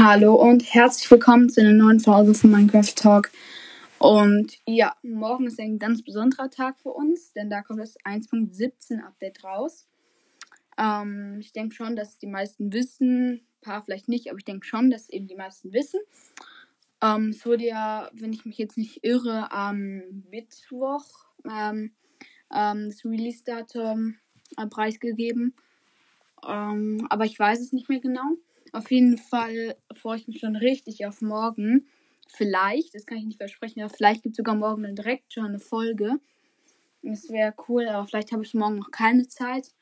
Hallo 0.00 0.36
und 0.36 0.62
herzlich 0.62 1.10
willkommen 1.10 1.50
zu 1.50 1.60
einer 1.60 1.72
neuen 1.72 1.98
Folge 1.98 2.32
von 2.32 2.52
Minecraft 2.52 2.94
Talk. 2.94 3.32
Und 3.98 4.56
ja, 4.64 4.94
morgen 5.02 5.48
ist 5.48 5.58
ein 5.58 5.80
ganz 5.80 6.04
besonderer 6.04 6.50
Tag 6.50 6.78
für 6.78 6.90
uns, 6.90 7.32
denn 7.32 7.50
da 7.50 7.62
kommt 7.62 7.80
das 7.80 7.98
1.17 8.04 9.00
Update 9.04 9.42
raus. 9.42 9.88
Ähm, 10.78 11.38
ich 11.40 11.52
denke 11.52 11.74
schon, 11.74 11.96
dass 11.96 12.16
die 12.16 12.28
meisten 12.28 12.72
wissen, 12.72 13.40
ein 13.40 13.60
paar 13.60 13.82
vielleicht 13.82 14.06
nicht, 14.06 14.28
aber 14.28 14.38
ich 14.38 14.44
denke 14.44 14.64
schon, 14.64 14.88
dass 14.88 15.08
eben 15.08 15.26
die 15.26 15.34
meisten 15.34 15.72
wissen. 15.72 15.98
Ähm, 17.02 17.30
es 17.30 17.44
wurde 17.44 17.64
ja, 17.64 18.08
wenn 18.12 18.32
ich 18.32 18.44
mich 18.44 18.56
jetzt 18.56 18.78
nicht 18.78 19.02
irre, 19.02 19.50
am 19.50 20.04
Mittwoch 20.30 21.06
ähm, 21.44 21.90
ähm 22.54 22.88
das 22.88 23.04
Release-Datum 23.04 24.14
äh, 24.58 24.66
preisgegeben. 24.68 25.56
Ähm, 26.48 27.04
aber 27.10 27.24
ich 27.24 27.36
weiß 27.36 27.58
es 27.58 27.72
nicht 27.72 27.88
mehr 27.88 27.98
genau. 27.98 28.36
Auf 28.72 28.90
jeden 28.90 29.18
Fall 29.18 29.76
freue 29.94 30.18
ich 30.18 30.28
mich 30.28 30.40
schon 30.40 30.56
richtig 30.56 31.06
auf 31.06 31.20
morgen. 31.20 31.86
Vielleicht, 32.28 32.94
das 32.94 33.06
kann 33.06 33.18
ich 33.18 33.24
nicht 33.24 33.38
versprechen, 33.38 33.80
aber 33.80 33.94
vielleicht 33.94 34.22
gibt 34.22 34.34
es 34.34 34.36
sogar 34.36 34.54
morgen 34.54 34.82
dann 34.82 34.96
direkt 34.96 35.32
schon 35.32 35.46
eine 35.46 35.60
Folge. 35.60 36.20
Das 37.02 37.30
wäre 37.30 37.54
cool, 37.68 37.88
aber 37.88 38.06
vielleicht 38.06 38.32
habe 38.32 38.42
ich 38.44 38.54
morgen 38.54 38.76
noch 38.76 38.90
keine 38.90 39.26
Zeit. 39.28 39.72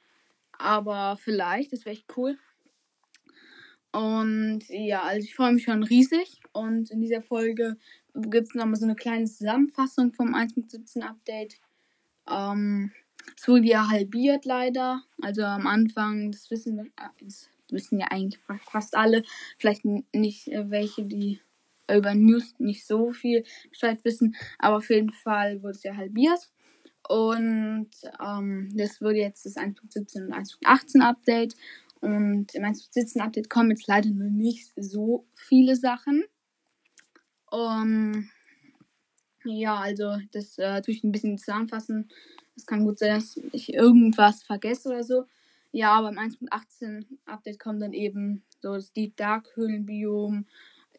Aber 0.53 1.19
vielleicht, 1.21 1.73
das 1.73 1.85
wäre 1.85 1.97
echt 1.97 2.17
cool. 2.17 2.39
Und 3.93 4.61
ja, 4.69 5.03
also 5.03 5.25
ich 5.25 5.35
freue 5.35 5.53
mich 5.53 5.65
schon 5.65 5.83
riesig. 5.83 6.41
Und 6.53 6.91
in 6.91 7.01
dieser 7.01 7.23
Folge 7.23 7.77
gibt 8.15 8.49
es 8.49 8.55
nochmal 8.55 8.77
so 8.77 8.85
eine 8.85 8.95
kleine 8.95 9.27
Zusammenfassung 9.27 10.13
vom 10.13 10.35
1.17 10.35 11.03
Update. 11.03 11.59
Ähm, 12.31 12.93
es 13.37 13.49
wurde 13.49 13.67
ja 13.67 13.89
halbiert 13.89 14.45
leider. 14.45 15.03
Also 15.23 15.43
am 15.43 15.67
Anfang, 15.67 16.31
das 16.31 16.51
wissen 16.51 16.77
wir, 16.77 16.85
äh, 16.85 17.25
das 17.25 17.49
wissen 17.71 17.99
ja 17.99 18.09
eigentlich 18.11 18.41
fast 18.71 18.97
alle. 18.97 19.23
Vielleicht 19.59 19.85
nicht 20.13 20.49
äh, 20.49 20.71
welche, 20.71 21.05
die 21.05 21.41
über 21.91 22.15
News 22.15 22.55
nicht 22.59 22.87
so 22.87 23.13
viel 23.13 23.45
Bescheid 23.71 24.05
wissen. 24.05 24.37
Aber 24.59 24.77
auf 24.77 24.91
jeden 24.91 25.13
Fall 25.13 25.63
wurde 25.63 25.77
es 25.77 25.83
ja 25.83 25.97
halbiert. 25.97 26.51
Und 27.09 27.91
ähm, 28.21 28.73
das 28.75 29.01
wurde 29.01 29.19
jetzt 29.19 29.47
das 29.47 29.57
1.17 29.57 30.27
und 30.27 30.35
1.18 30.35 31.01
Update. 31.01 31.55
Und 32.01 32.55
im 32.55 32.65
1.17 32.65 33.21
Update 33.21 33.49
kommen 33.49 33.71
jetzt 33.71 33.87
leider 33.87 34.11
nur 34.11 34.31
nicht 34.31 34.73
so 34.77 35.27
viele 35.35 35.77
Sachen. 35.77 36.25
Um, 37.51 38.29
ja, 39.45 39.77
also 39.77 40.17
das 40.33 40.59
äh, 40.59 40.83
tue 40.83 40.95
ich 40.95 41.05
ein 41.05 41.13
bisschen 41.13 41.39
zusammenfassen. 41.39 42.09
Es 42.57 42.67
kann 42.67 42.85
gut 42.85 42.99
sein, 42.99 43.15
dass 43.15 43.39
ich 43.53 43.73
irgendwas 43.73 44.43
vergesse 44.43 44.89
oder 44.89 45.05
so. 45.05 45.25
Ja, 45.77 45.93
aber 45.93 46.09
im 46.09 46.19
1.18 46.19 47.05
Update 47.27 47.59
kommt 47.59 47.83
dann 47.83 47.93
eben 47.93 48.43
so 48.63 48.79
Deep 48.97 49.15
Dark 49.19 49.55
Höhlenbiom, 49.57 50.47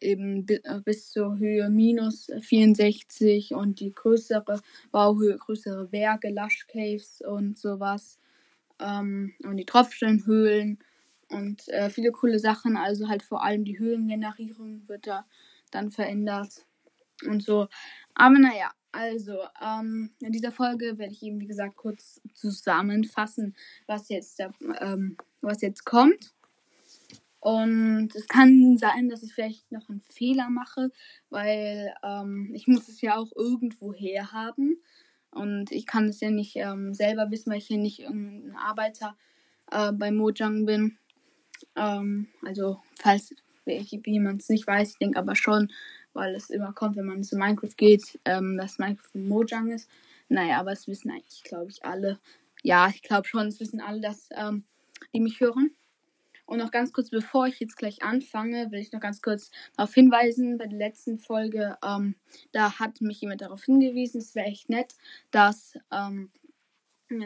eben 0.00 0.46
äh, 0.46 0.80
bis 0.84 1.10
zur 1.10 1.36
Höhe 1.36 1.68
minus 1.68 2.30
64 2.42 3.54
und 3.54 3.80
die 3.80 3.92
größere 3.92 4.62
Bauhöhe, 4.92 5.36
größere 5.36 5.86
Berge, 5.86 6.30
Lush 6.30 6.68
Caves 6.68 7.20
und 7.26 7.58
sowas. 7.58 8.20
Ähm, 8.78 9.34
und 9.42 9.56
die 9.56 9.64
Tropfsteinhöhlen 9.66 10.78
und 11.28 11.66
äh, 11.70 11.90
viele 11.90 12.12
coole 12.12 12.38
Sachen. 12.38 12.76
Also 12.76 13.08
halt 13.08 13.24
vor 13.24 13.42
allem 13.42 13.64
die 13.64 13.80
Höhlengenerierung 13.80 14.86
wird 14.86 15.08
da 15.08 15.26
dann 15.72 15.90
verändert 15.90 16.64
und 17.26 17.42
so. 17.42 17.66
Aber 18.14 18.38
naja, 18.38 18.70
also, 18.92 19.38
ähm, 19.62 20.10
in 20.20 20.32
dieser 20.32 20.52
Folge 20.52 20.98
werde 20.98 21.12
ich 21.12 21.22
eben, 21.22 21.40
wie 21.40 21.46
gesagt, 21.46 21.76
kurz 21.76 22.20
zusammenfassen, 22.34 23.54
was 23.86 24.08
jetzt, 24.08 24.40
ähm, 24.80 25.16
was 25.40 25.60
jetzt 25.60 25.84
kommt. 25.84 26.32
Und 27.40 28.14
es 28.14 28.26
kann 28.26 28.76
sein, 28.78 29.08
dass 29.08 29.22
ich 29.22 29.32
vielleicht 29.32 29.70
noch 29.70 29.88
einen 29.88 30.02
Fehler 30.02 30.50
mache, 30.50 30.90
weil 31.30 31.94
ähm, 32.02 32.50
ich 32.54 32.66
muss 32.66 32.88
es 32.88 33.00
ja 33.00 33.16
auch 33.16 33.30
irgendwo 33.36 33.92
her 33.92 34.32
haben. 34.32 34.82
Und 35.30 35.70
ich 35.70 35.86
kann 35.86 36.08
es 36.08 36.20
ja 36.20 36.30
nicht 36.30 36.56
ähm, 36.56 36.94
selber 36.94 37.30
wissen, 37.30 37.50
weil 37.50 37.58
ich 37.58 37.66
hier 37.66 37.78
nicht 37.78 38.00
irgendein 38.00 38.56
Arbeiter 38.56 39.16
äh, 39.70 39.92
bei 39.92 40.10
Mojang 40.10 40.66
bin. 40.66 40.98
Ähm, 41.76 42.28
also, 42.42 42.80
falls 42.98 43.34
jemand 43.66 44.42
es 44.42 44.48
nicht 44.48 44.66
weiß, 44.66 44.92
ich 44.92 44.98
denke 44.98 45.18
aber 45.18 45.36
schon, 45.36 45.70
weil 46.12 46.34
es 46.34 46.50
immer 46.50 46.72
kommt, 46.72 46.96
wenn 46.96 47.06
man 47.06 47.22
zu 47.22 47.36
Minecraft 47.36 47.76
geht, 47.76 48.18
ähm, 48.24 48.56
dass 48.56 48.78
Minecraft 48.78 49.14
ein 49.14 49.28
Mojang 49.28 49.70
ist. 49.70 49.88
Naja, 50.28 50.58
aber 50.60 50.72
es 50.72 50.86
wissen 50.86 51.10
eigentlich, 51.10 51.42
glaube 51.42 51.70
ich, 51.70 51.84
alle. 51.84 52.18
Ja, 52.62 52.88
ich 52.88 53.02
glaube 53.02 53.26
schon, 53.26 53.46
es 53.46 53.60
wissen 53.60 53.80
alle, 53.80 54.00
dass 54.00 54.28
ähm, 54.32 54.64
die 55.12 55.20
mich 55.20 55.40
hören. 55.40 55.70
Und 56.48 56.58
noch 56.58 56.70
ganz 56.70 56.94
kurz, 56.94 57.10
bevor 57.10 57.46
ich 57.46 57.60
jetzt 57.60 57.76
gleich 57.76 58.02
anfange, 58.02 58.70
will 58.70 58.80
ich 58.80 58.90
noch 58.90 59.00
ganz 59.00 59.20
kurz 59.20 59.50
darauf 59.76 59.92
hinweisen, 59.92 60.56
bei 60.56 60.66
der 60.66 60.78
letzten 60.78 61.18
Folge, 61.18 61.76
ähm, 61.84 62.14
da 62.52 62.78
hat 62.78 63.02
mich 63.02 63.20
jemand 63.20 63.42
darauf 63.42 63.64
hingewiesen, 63.64 64.22
es 64.22 64.34
wäre 64.34 64.46
echt 64.46 64.70
nett, 64.70 64.94
dass, 65.30 65.74
ähm, 65.92 66.30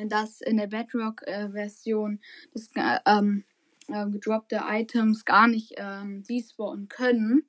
dass 0.08 0.40
in 0.40 0.56
der 0.56 0.66
Bedrock-Version 0.66 2.14
äh, 2.14 2.48
das 2.52 2.70
äh, 2.74 2.98
ähm, 3.06 3.44
äh, 3.86 4.10
gedroppte 4.10 4.60
Items 4.68 5.24
gar 5.24 5.46
nicht 5.46 5.74
ähm, 5.76 6.24
despawnen 6.24 6.88
können 6.88 7.44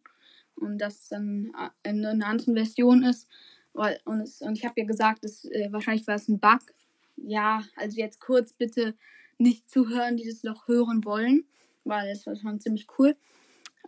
und 0.63 0.77
das 0.79 1.07
dann 1.09 1.51
äh, 1.57 1.89
in 1.89 2.05
einer 2.05 2.27
anderen 2.27 2.55
Version 2.55 3.03
ist. 3.03 3.27
Weil, 3.73 3.99
und, 4.05 4.21
es, 4.21 4.41
und 4.41 4.57
ich 4.57 4.65
habe 4.65 4.79
ja 4.79 4.85
gesagt, 4.85 5.23
dass, 5.23 5.45
äh, 5.45 5.67
wahrscheinlich 5.71 6.07
war 6.07 6.15
es 6.15 6.27
ein 6.27 6.39
Bug. 6.39 6.61
Ja, 7.17 7.63
also 7.75 7.97
jetzt 7.97 8.19
kurz 8.19 8.53
bitte 8.53 8.95
nicht 9.37 9.69
zuhören, 9.69 10.17
die 10.17 10.27
das 10.27 10.43
noch 10.43 10.67
hören 10.67 11.03
wollen, 11.05 11.45
weil 11.83 12.09
es 12.09 12.25
war 12.25 12.35
schon 12.35 12.59
ziemlich 12.59 12.87
cool. 12.97 13.15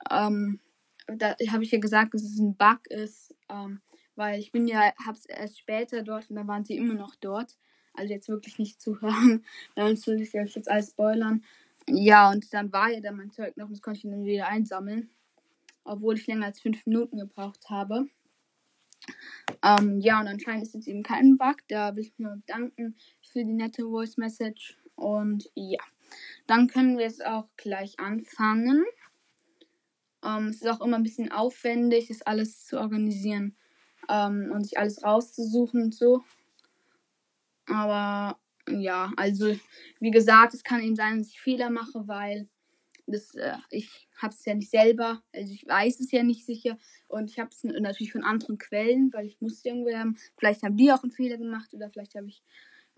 Ähm, 0.10 0.60
da 1.08 1.36
habe 1.52 1.64
ich 1.64 1.72
ja 1.72 1.80
gesagt, 1.80 2.14
dass 2.14 2.24
es 2.24 2.40
ein 2.40 2.56
Bug 2.56 2.88
ist, 2.90 3.34
ähm, 3.50 3.82
weil 4.16 4.40
ich 4.40 4.52
bin 4.52 4.68
ja, 4.68 4.92
habe 5.06 5.18
es 5.18 5.26
erst 5.26 5.60
später 5.60 6.02
dort 6.02 6.30
und 6.30 6.36
da 6.36 6.48
waren 6.48 6.66
sie 6.66 6.78
immer 6.78 6.96
noch 6.96 7.16
dort. 7.16 7.58
Also 7.94 8.14
jetzt 8.14 8.28
wirklich 8.28 8.60
nicht 8.60 8.82
zuhören, 8.82 9.46
sonst 9.76 10.08
würde 10.08 10.24
ich 10.24 10.34
jetzt 10.34 10.70
alles 10.70 10.90
spoilern. 10.90 11.44
Ja, 11.88 12.32
und 12.32 12.52
dann 12.54 12.74
war 12.74 12.90
ja 12.92 13.00
dann 13.00 13.18
mein 13.18 13.32
Zeug 13.32 13.56
noch 13.58 13.68
und 13.68 13.74
das 13.74 13.82
konnte 13.82 14.00
ich 14.00 14.12
dann 14.12 14.26
wieder 14.26 14.48
einsammeln 14.48 15.10
obwohl 15.86 16.16
ich 16.16 16.28
länger 16.28 16.48
als 16.48 16.60
fünf 16.60 16.86
Minuten 16.86 17.18
gebraucht 17.18 17.70
habe. 17.70 18.08
Ähm, 19.64 20.00
ja, 20.00 20.20
und 20.20 20.28
anscheinend 20.28 20.64
ist 20.64 20.74
jetzt 20.74 20.88
eben 20.88 21.04
kein 21.04 21.38
Bug. 21.38 21.58
Da 21.68 21.96
will 21.96 22.04
ich 22.04 22.14
mir 22.18 22.42
danken 22.48 22.96
für 23.22 23.44
die 23.44 23.54
nette 23.54 23.84
Voice 23.84 24.18
Message. 24.18 24.78
Und 24.96 25.50
ja, 25.56 25.84
dann 26.48 26.68
können 26.68 26.98
wir 26.98 27.06
es 27.06 27.22
auch 27.22 27.48
gleich 27.58 28.00
anfangen. 28.00 28.84
Ähm, 30.24 30.48
es 30.48 30.58
ist 30.58 30.68
auch 30.68 30.82
immer 30.82 30.98
ein 30.98 31.04
bisschen 31.04 31.32
aufwendig, 31.32 32.08
das 32.08 32.22
alles 32.22 32.66
zu 32.66 32.80
organisieren 32.80 33.56
ähm, 34.10 34.52
und 34.54 34.64
sich 34.64 34.78
alles 34.78 35.04
rauszusuchen 35.04 35.84
und 35.84 35.96
so. 35.96 36.24
Aber 37.68 38.40
ja, 38.70 39.12
also 39.18 39.56
wie 40.00 40.12
gesagt, 40.12 40.54
es 40.54 40.64
kann 40.64 40.82
eben 40.82 40.96
sein, 40.96 41.20
dass 41.20 41.30
ich 41.30 41.40
Fehler 41.40 41.70
mache, 41.70 42.08
weil 42.08 42.48
das, 43.08 43.36
äh, 43.36 43.58
ich 43.70 44.08
habe 44.18 44.34
es 44.34 44.44
ja 44.46 44.56
nicht 44.56 44.72
selber, 44.72 45.22
also 45.34 45.54
ich 45.54 45.68
weiß 45.68 46.00
es 46.00 46.12
ja 46.12 46.24
nicht 46.24 46.46
sicher 46.46 46.78
und 47.08 47.30
ich 47.30 47.40
habe 47.40 47.50
es 47.52 47.64
natürlich 47.64 48.12
von 48.12 48.24
anderen 48.24 48.58
Quellen, 48.58 49.12
weil 49.14 49.28
ich 49.28 49.40
musste 49.42 49.70
irgendwie 49.70 49.96
haben. 49.96 50.18
Vielleicht 50.38 50.64
haben 50.64 50.78
die 50.78 50.92
auch 50.92 51.04
einen 51.04 51.12
Fehler 51.12 51.38
gemacht 51.38 51.74
oder 51.74 51.90
vielleicht 51.90 52.16
habe 52.16 52.28
ich 52.28 52.44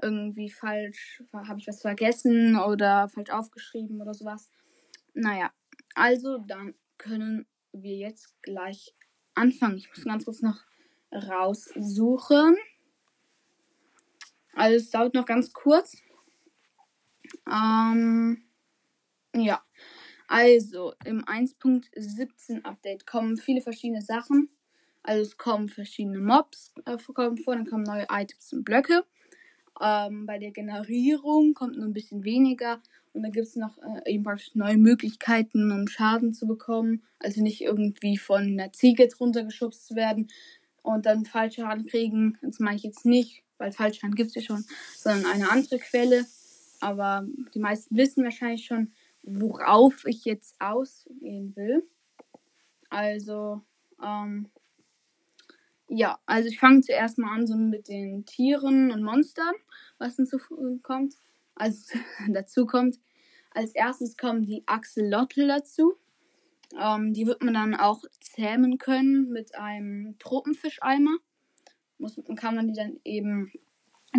irgendwie 0.02 0.50
falsch, 0.50 1.24
habe 1.34 1.60
ich 1.60 1.68
was 1.68 1.82
vergessen 1.82 2.58
oder 2.58 3.10
falsch 3.10 3.32
aufgeschrieben 3.32 4.02
oder 4.02 4.14
sowas. 4.14 4.50
Naja, 5.14 5.52
also 5.96 6.38
dann 6.38 6.76
können 6.98 7.48
wir 7.72 7.96
jetzt 7.96 8.42
gleich 8.42 8.96
anfangen. 9.34 9.78
Ich 9.78 9.90
muss 9.90 10.06
ganz 10.06 10.26
kurz 10.26 10.42
noch 10.42 10.64
raussuchen. 11.12 12.58
Also 14.54 14.76
es 14.78 14.90
dauert 14.90 15.14
noch 15.14 15.26
ganz 15.26 15.54
kurz. 15.54 15.98
Ähm, 17.48 18.44
ja. 19.34 19.64
Also, 20.28 20.94
im 21.06 21.24
1.17 21.24 22.64
Update 22.64 23.08
kommen 23.08 23.38
viele 23.38 23.62
verschiedene 23.62 24.02
Sachen. 24.02 24.50
Also 25.08 25.22
es 25.22 25.38
kommen 25.38 25.70
verschiedene 25.70 26.20
Mobs 26.20 26.74
äh, 26.86 26.98
kommen 27.14 27.38
vor, 27.38 27.56
dann 27.56 27.66
kommen 27.66 27.84
neue 27.84 28.08
Items 28.12 28.52
und 28.52 28.66
Blöcke. 28.66 29.06
Ähm, 29.82 30.26
bei 30.26 30.38
der 30.38 30.52
Generierung 30.52 31.54
kommt 31.54 31.78
nur 31.78 31.86
ein 31.86 31.94
bisschen 31.94 32.26
weniger. 32.26 32.82
Und 33.14 33.24
dann 33.24 33.32
gibt 33.32 33.48
es 33.48 33.56
noch 33.56 33.78
äh, 33.78 34.12
eben 34.12 34.24
praktisch 34.24 34.54
neue 34.54 34.76
Möglichkeiten, 34.78 35.72
um 35.72 35.88
Schaden 35.88 36.34
zu 36.34 36.46
bekommen. 36.46 37.04
Also 37.20 37.42
nicht 37.42 37.62
irgendwie 37.62 38.18
von 38.18 38.42
einer 38.44 38.74
Ziege 38.74 39.08
drunter 39.08 39.46
geschubst 39.46 39.88
zu 39.88 39.96
werden 39.96 40.28
und 40.82 41.06
dann 41.06 41.26
Fallschaden 41.26 41.86
kriegen. 41.86 42.38
Das 42.42 42.60
mache 42.60 42.76
ich 42.76 42.84
jetzt 42.84 43.06
nicht, 43.06 43.44
weil 43.60 43.72
Fallschaden 43.72 44.14
gibt 44.16 44.30
es 44.30 44.36
ja 44.36 44.42
schon, 44.42 44.66
sondern 44.98 45.32
eine 45.32 45.50
andere 45.50 45.80
Quelle. 45.80 46.26
Aber 46.82 47.26
die 47.54 47.60
meisten 47.60 47.96
wissen 47.96 48.26
wahrscheinlich 48.26 48.66
schon, 48.66 48.92
worauf 49.28 50.06
ich 50.06 50.26
jetzt 50.26 50.56
ausgehen 50.60 51.56
will. 51.56 51.84
Also, 52.90 53.62
ähm, 54.02 54.50
ja, 55.90 56.20
also 56.26 56.50
ich 56.50 56.60
fange 56.60 56.82
zuerst 56.82 57.18
mal 57.18 57.34
an 57.34 57.48
so 57.48 57.56
mit 57.56 57.88
den 57.90 58.26
Tieren 58.26 58.92
und 58.92 59.04
Monstern, 59.04 59.54
was 59.98 60.16
dazu 60.16 60.38
kommt. 60.82 61.16
Also 61.56 61.98
dazu 62.30 62.66
kommt. 62.66 63.00
Als 63.52 63.74
erstes 63.74 64.18
kommen 64.18 64.44
die 64.44 64.64
Axolotl 64.66 65.48
dazu. 65.48 65.96
Ähm, 66.80 67.14
die 67.14 67.26
wird 67.26 67.44
man 67.44 67.54
dann 67.54 67.76
auch 67.76 68.04
zähmen 68.22 68.78
können 68.78 69.30
mit 69.30 69.56
einem 69.56 70.18
Tropenfischeimer. 70.20 71.18
Muss, 71.98 72.22
kann 72.36 72.56
man 72.56 72.68
die 72.68 72.74
dann 72.74 73.00
eben 73.04 73.52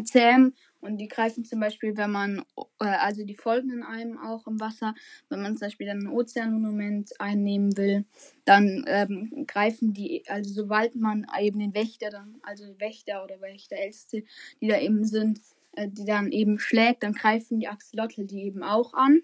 zähmen 0.04 0.54
und 0.80 0.98
die 0.98 1.08
greifen 1.08 1.44
zum 1.44 1.60
Beispiel, 1.60 1.96
wenn 1.96 2.10
man, 2.10 2.44
äh, 2.80 2.86
also 2.86 3.24
die 3.24 3.34
folgen 3.34 3.70
in 3.70 3.82
einem 3.82 4.18
auch 4.18 4.46
im 4.46 4.60
Wasser, 4.60 4.94
wenn 5.28 5.42
man 5.42 5.56
zum 5.56 5.66
Beispiel 5.66 5.86
dann 5.86 6.06
ein 6.06 6.08
Ozeanmonument 6.08 7.20
einnehmen 7.20 7.76
will, 7.76 8.04
dann 8.44 8.84
ähm, 8.86 9.44
greifen 9.46 9.92
die, 9.92 10.22
also 10.28 10.52
sobald 10.52 10.94
man 10.94 11.26
eben 11.40 11.58
den 11.58 11.74
Wächter 11.74 12.10
dann, 12.10 12.36
also 12.42 12.64
Wächter 12.78 13.24
oder 13.24 13.40
Wächterälteste, 13.40 14.22
die 14.60 14.68
da 14.68 14.78
eben 14.78 15.04
sind, 15.04 15.40
äh, 15.72 15.88
die 15.88 16.04
dann 16.04 16.30
eben 16.30 16.58
schlägt, 16.58 17.02
dann 17.02 17.12
greifen 17.12 17.58
die 17.58 17.68
Axolotl 17.68 18.24
die 18.24 18.42
eben 18.42 18.62
auch 18.62 18.94
an. 18.94 19.22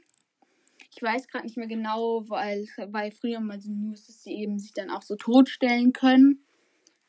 Ich 0.91 1.03
weiß 1.03 1.29
gerade 1.29 1.45
nicht 1.45 1.57
mehr 1.57 1.67
genau, 1.67 2.29
weil 2.29 2.67
bei 2.91 3.11
früher 3.11 3.41
mal 3.41 3.61
so 3.61 3.71
News, 3.71 4.07
dass 4.07 4.23
sie 4.23 4.33
eben 4.33 4.59
sich 4.59 4.73
dann 4.73 4.91
auch 4.91 5.03
so 5.03 5.17
totstellen 5.17 5.93
können 5.93 6.45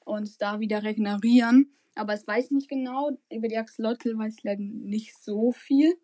und 0.04 0.42
da 0.42 0.60
wieder 0.60 0.84
regenerieren. 0.84 1.72
Aber 1.96 2.14
es 2.14 2.28
weiß 2.28 2.52
nicht 2.52 2.70
genau. 2.70 3.18
Über 3.32 3.48
die 3.48 3.58
Axolotl 3.58 4.18
weiß 4.18 4.36
ich 4.38 4.44
leider 4.44 4.62
nicht 4.62 5.18
so 5.18 5.52
viel. 5.52 5.96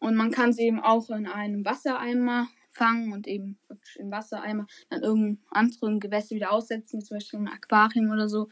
Und 0.00 0.16
man 0.16 0.30
kann 0.30 0.52
sie 0.52 0.64
eben 0.64 0.80
auch 0.80 1.10
in 1.10 1.26
einem 1.26 1.64
Wassereimer 1.64 2.48
fangen 2.70 3.12
und 3.12 3.26
eben 3.26 3.58
im 3.96 4.10
Wassereimer 4.10 4.66
dann 4.90 5.02
irgendein 5.02 5.38
anderen 5.50 6.00
Gewässer 6.00 6.34
wieder 6.34 6.52
aussetzen, 6.52 7.00
zum 7.00 7.16
Beispiel 7.16 7.40
ein 7.40 7.48
Aquarium 7.48 8.10
oder 8.10 8.28
so. 8.28 8.48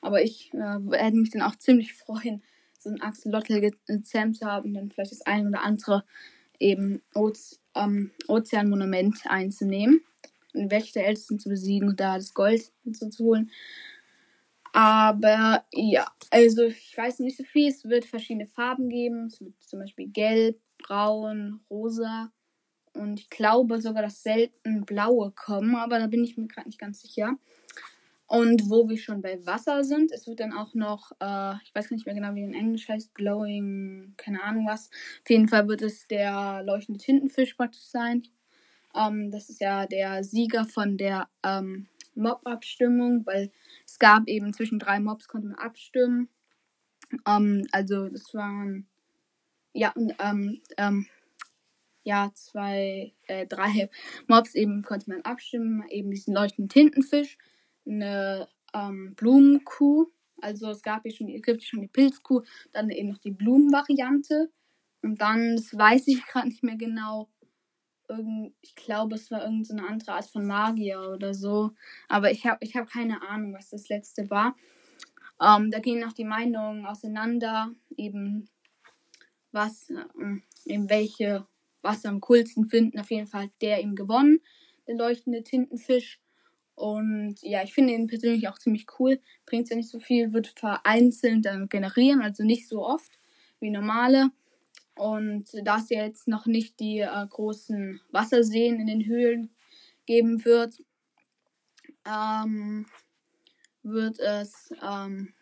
Aber 0.00 0.22
ich 0.22 0.52
äh, 0.54 0.56
werde 0.56 1.16
mich 1.16 1.30
dann 1.30 1.42
auch 1.42 1.56
ziemlich 1.56 1.94
freuen, 1.94 2.42
so 2.78 2.90
ein 2.90 3.02
Axolotl 3.02 3.72
gezähmt 3.86 4.36
zu 4.36 4.46
haben, 4.46 4.74
dann 4.74 4.90
vielleicht 4.90 5.12
das 5.12 5.22
ein 5.22 5.48
oder 5.48 5.62
andere 5.62 6.04
eben 6.58 7.02
Oze 7.14 7.56
ähm, 7.74 8.10
Ozeanmonument 8.26 9.20
einzunehmen 9.26 10.00
und 10.54 10.70
Wächter 10.70 11.02
Ältesten 11.02 11.38
zu 11.38 11.48
besiegen 11.48 11.88
und 11.88 12.00
da 12.00 12.16
das 12.16 12.34
Gold 12.34 12.72
zu 12.92 13.24
holen. 13.24 13.50
Aber 14.72 15.64
ja, 15.72 16.06
also 16.30 16.64
ich 16.64 16.96
weiß 16.96 17.20
nicht 17.20 17.36
so 17.36 17.44
viel. 17.44 17.68
Es 17.68 17.84
wird 17.84 18.04
verschiedene 18.04 18.46
Farben 18.46 18.88
geben. 18.88 19.26
Es 19.26 19.40
wird 19.40 19.54
zum 19.62 19.80
Beispiel 19.80 20.08
gelb, 20.08 20.60
braun, 20.78 21.60
rosa. 21.70 22.30
Und 22.94 23.20
ich 23.20 23.30
glaube 23.30 23.80
sogar, 23.80 24.02
dass 24.02 24.22
selten 24.22 24.84
blaue 24.84 25.30
kommen, 25.30 25.76
aber 25.76 25.98
da 25.98 26.06
bin 26.06 26.24
ich 26.24 26.36
mir 26.36 26.48
gerade 26.48 26.68
nicht 26.68 26.80
ganz 26.80 27.00
sicher. 27.00 27.36
Und 28.26 28.68
wo 28.68 28.88
wir 28.88 28.98
schon 28.98 29.22
bei 29.22 29.44
Wasser 29.46 29.84
sind, 29.84 30.12
es 30.12 30.26
wird 30.26 30.40
dann 30.40 30.52
auch 30.52 30.74
noch, 30.74 31.12
äh, 31.18 31.54
ich 31.64 31.74
weiß 31.74 31.90
nicht 31.92 32.04
mehr 32.04 32.14
genau, 32.14 32.34
wie 32.34 32.42
in 32.42 32.52
Englisch 32.52 32.86
heißt, 32.86 33.14
Glowing, 33.14 34.12
keine 34.18 34.42
Ahnung 34.42 34.66
was. 34.66 34.90
Auf 35.22 35.30
jeden 35.30 35.48
Fall 35.48 35.66
wird 35.66 35.80
es 35.80 36.06
der 36.08 36.62
leuchtende 36.62 37.00
Tintenfisch 37.00 37.54
praktisch 37.54 37.86
sein. 37.86 38.24
Ähm, 38.94 39.30
das 39.30 39.48
ist 39.48 39.60
ja 39.60 39.86
der 39.86 40.24
Sieger 40.24 40.66
von 40.66 40.98
der 40.98 41.28
ähm, 41.42 41.86
Mob-Abstimmung, 42.18 43.24
weil 43.26 43.50
es 43.86 43.98
gab 43.98 44.28
eben 44.28 44.52
zwischen 44.52 44.78
drei 44.78 45.00
Mobs, 45.00 45.28
konnte 45.28 45.48
man 45.48 45.58
abstimmen. 45.58 46.28
Ähm, 47.26 47.66
also 47.72 48.08
das 48.08 48.34
waren 48.34 48.86
ja, 49.72 49.92
ähm, 49.96 50.60
ähm, 50.76 51.06
ja, 52.02 52.30
zwei, 52.34 53.12
äh, 53.26 53.46
drei 53.46 53.90
Mobs 54.26 54.54
eben 54.54 54.82
konnte 54.82 55.10
man 55.10 55.22
abstimmen, 55.22 55.84
eben 55.88 56.10
diesen 56.10 56.34
leuchtenden 56.34 56.68
Tintenfisch, 56.68 57.38
eine 57.86 58.48
ähm, 58.74 59.14
Blumenkuh, 59.14 60.06
also 60.40 60.70
es 60.70 60.82
gab 60.82 61.02
hier 61.02 61.12
schon, 61.12 61.28
es 61.28 61.42
gibt 61.42 61.64
schon 61.64 61.80
die 61.80 61.88
Pilzkuh, 61.88 62.42
dann 62.72 62.90
eben 62.90 63.08
noch 63.08 63.18
die 63.18 63.30
Blumenvariante. 63.30 64.50
Und 65.02 65.20
dann, 65.20 65.56
das 65.56 65.76
weiß 65.76 66.08
ich 66.08 66.24
gerade 66.26 66.48
nicht 66.48 66.62
mehr 66.62 66.76
genau, 66.76 67.28
irgend, 68.08 68.54
ich 68.60 68.74
glaube, 68.74 69.16
es 69.16 69.30
war 69.30 69.44
irgendeine 69.44 69.82
so 69.82 69.86
andere 69.86 70.12
Art 70.12 70.26
von 70.26 70.46
Magier 70.46 71.10
oder 71.14 71.34
so. 71.34 71.72
Aber 72.08 72.30
ich 72.30 72.46
habe 72.46 72.58
ich 72.60 72.76
hab 72.76 72.90
keine 72.90 73.22
Ahnung, 73.28 73.54
was 73.54 73.70
das 73.70 73.88
letzte 73.88 74.30
war. 74.30 74.56
Ähm, 75.40 75.70
da 75.70 75.78
gehen 75.78 76.00
noch 76.00 76.12
die 76.12 76.24
Meinungen 76.24 76.86
auseinander, 76.86 77.70
eben 77.96 78.48
was, 79.52 79.90
ähm, 79.90 80.42
eben 80.64 80.90
welche, 80.90 81.46
was 81.82 82.04
am 82.04 82.20
coolsten 82.20 82.68
finden. 82.68 82.98
Auf 82.98 83.10
jeden 83.10 83.26
Fall 83.26 83.44
hat 83.44 83.52
der 83.62 83.80
eben 83.80 83.94
gewonnen, 83.94 84.40
der 84.86 84.96
leuchtende 84.96 85.44
Tintenfisch. 85.44 86.20
Und 86.74 87.36
ja, 87.42 87.62
ich 87.62 87.74
finde 87.74 87.92
ihn 87.92 88.06
persönlich 88.06 88.48
auch 88.48 88.58
ziemlich 88.58 88.86
cool. 88.98 89.20
Bringt 89.46 89.68
ja 89.68 89.76
nicht 89.76 89.88
so 89.88 89.98
viel, 89.98 90.32
wird 90.32 90.48
vereinzelt 90.56 91.44
dann 91.44 91.68
generieren, 91.68 92.22
also 92.22 92.44
nicht 92.44 92.68
so 92.68 92.84
oft 92.84 93.18
wie 93.60 93.70
normale. 93.70 94.30
Und 94.98 95.48
da 95.64 95.78
es 95.78 95.90
jetzt 95.90 96.28
noch 96.28 96.46
nicht 96.46 96.80
die 96.80 97.00
äh, 97.00 97.26
großen 97.28 98.00
Wasserseen 98.10 98.80
in 98.80 98.86
den 98.86 99.06
Höhlen 99.06 99.50
geben 100.06 100.44
wird, 100.44 100.82
ähm, 102.04 102.86
wird 103.82 104.18
es, 104.18 104.70
ähm, 104.82 105.34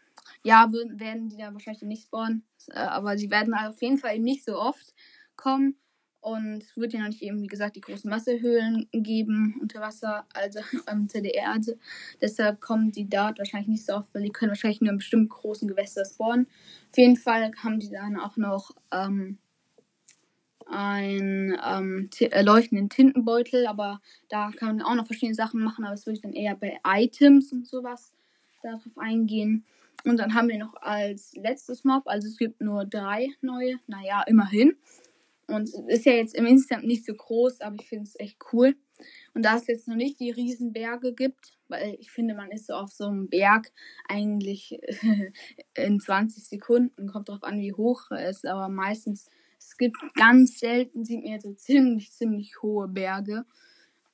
ja, 0.43 0.71
werden 0.71 1.29
die 1.29 1.39
da 1.39 1.53
wahrscheinlich 1.53 1.83
nicht 1.83 2.03
spawnen. 2.05 2.45
Äh, 2.69 2.79
aber 2.79 3.17
sie 3.17 3.31
werden 3.31 3.55
auf 3.55 3.81
jeden 3.81 3.99
Fall 3.99 4.17
eben 4.17 4.25
nicht 4.25 4.45
so 4.45 4.59
oft 4.59 4.95
kommen. 5.37 5.77
Und 6.21 6.65
es 6.65 6.77
wird 6.77 6.93
ja 6.93 7.01
noch 7.01 7.09
nicht 7.09 7.23
eben, 7.23 7.41
wie 7.41 7.47
gesagt, 7.47 7.77
die 7.77 7.81
großen 7.81 8.11
Wasserhöhlen 8.11 8.89
geben 8.91 9.59
unter 9.61 9.81
Wasser, 9.81 10.27
also 10.35 10.59
unter 10.93 11.21
der 11.21 11.35
Erde. 11.35 11.79
Deshalb 12.21 12.61
kommen 12.61 12.91
die 12.91 13.09
dort 13.09 13.39
wahrscheinlich 13.39 13.69
nicht 13.69 13.87
so 13.87 13.95
oft, 13.95 14.13
weil 14.13 14.25
die 14.25 14.33
können 14.33 14.51
wahrscheinlich 14.51 14.81
nur 14.81 14.91
in 14.91 14.99
bestimmten 14.99 15.29
großen 15.29 15.69
Gewässer 15.69 16.05
spawnen. 16.05 16.49
Auf 16.91 16.99
jeden 16.99 17.17
Fall 17.17 17.53
haben 17.63 17.79
die 17.79 17.91
dann 17.91 18.19
auch 18.19 18.37
noch 18.37 18.73
ähm, 18.91 19.39
einen 20.67 21.57
ähm, 21.65 22.11
äh, 22.19 22.43
leuchtenden 22.43 22.91
Tintenbeutel, 22.91 23.67
aber 23.67 24.01
da 24.29 24.51
kann 24.51 24.77
man 24.77 24.87
auch 24.87 24.95
noch 24.95 25.07
verschiedene 25.07 25.35
Sachen 25.35 25.63
machen, 25.63 25.85
aber 25.85 25.95
es 25.95 26.07
würde 26.07 26.17
ich 26.17 26.23
dann 26.23 26.33
eher 26.33 26.57
bei 26.57 26.79
Items 26.85 27.53
und 27.53 27.67
sowas 27.67 28.13
darauf 28.63 28.83
eingehen. 28.97 29.65
Und 30.05 30.19
dann 30.19 30.35
haben 30.35 30.49
wir 30.49 30.59
noch 30.59 30.75
als 30.75 31.35
letztes 31.35 31.85
Mob, 31.85 32.03
also 32.07 32.29
es 32.29 32.37
gibt 32.37 32.61
nur 32.61 32.85
drei 32.85 33.29
neue, 33.41 33.79
naja, 33.87 34.23
immerhin. 34.27 34.77
Und 35.49 35.69
es 35.69 35.75
ist 35.75 36.07
ja 36.07 36.13
jetzt 36.13 36.35
im 36.35 36.47
Instant 36.47 36.85
nicht 36.85 37.05
so 37.05 37.15
groß, 37.15 37.61
aber 37.61 37.77
ich 37.81 37.89
finde 37.89 38.05
es 38.05 38.19
echt 38.19 38.37
cool. 38.53 38.75
Und 39.35 39.45
da 39.45 39.57
es 39.57 39.67
jetzt 39.67 39.87
noch 39.87 39.95
nicht 39.95 40.19
die 40.19 40.31
Riesenberge 40.31 41.13
gibt, 41.13 41.57
weil 41.69 41.97
ich 42.01 42.11
finde, 42.11 42.35
man 42.35 42.51
ist 42.51 42.67
so 42.67 42.75
auf 42.75 42.91
so 42.91 43.07
einem 43.07 43.29
Berg 43.29 43.71
eigentlich 44.09 44.79
in 45.77 46.01
20 46.01 46.45
Sekunden, 46.45 47.09
kommt 47.09 47.29
drauf 47.29 47.43
an, 47.43 47.61
wie 47.61 47.73
hoch 47.73 48.11
er 48.11 48.29
ist, 48.29 48.47
aber 48.47 48.69
meistens 48.69 49.29
es 49.67 49.77
gibt 49.77 49.97
ganz 50.15 50.61
selten, 50.61 51.05
sieht 51.05 51.25
man 51.25 51.33
jetzt 51.33 51.43
so 51.43 51.53
ziemlich, 51.53 52.13
ziemlich 52.13 52.63
hohe 52.63 52.87
Berge. 52.87 53.45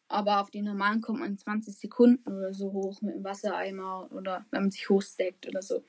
Aber 0.09 0.41
auf 0.41 0.51
die 0.51 0.63
normalen 0.63 1.01
kommt 1.01 1.21
man 1.21 1.31
in 1.31 1.39
20 1.39 1.77
Sekunden 1.77 2.33
oder 2.33 2.53
so 2.53 2.73
hoch 2.73 3.01
mit 3.03 3.15
dem 3.15 3.25
Wassereimer 3.25 4.11
oder 4.13 4.47
wenn 4.51 4.63
man 4.63 4.71
sich 4.71 4.89
hochsteckt 4.89 5.47
oder 5.49 5.63
so. 5.63 5.85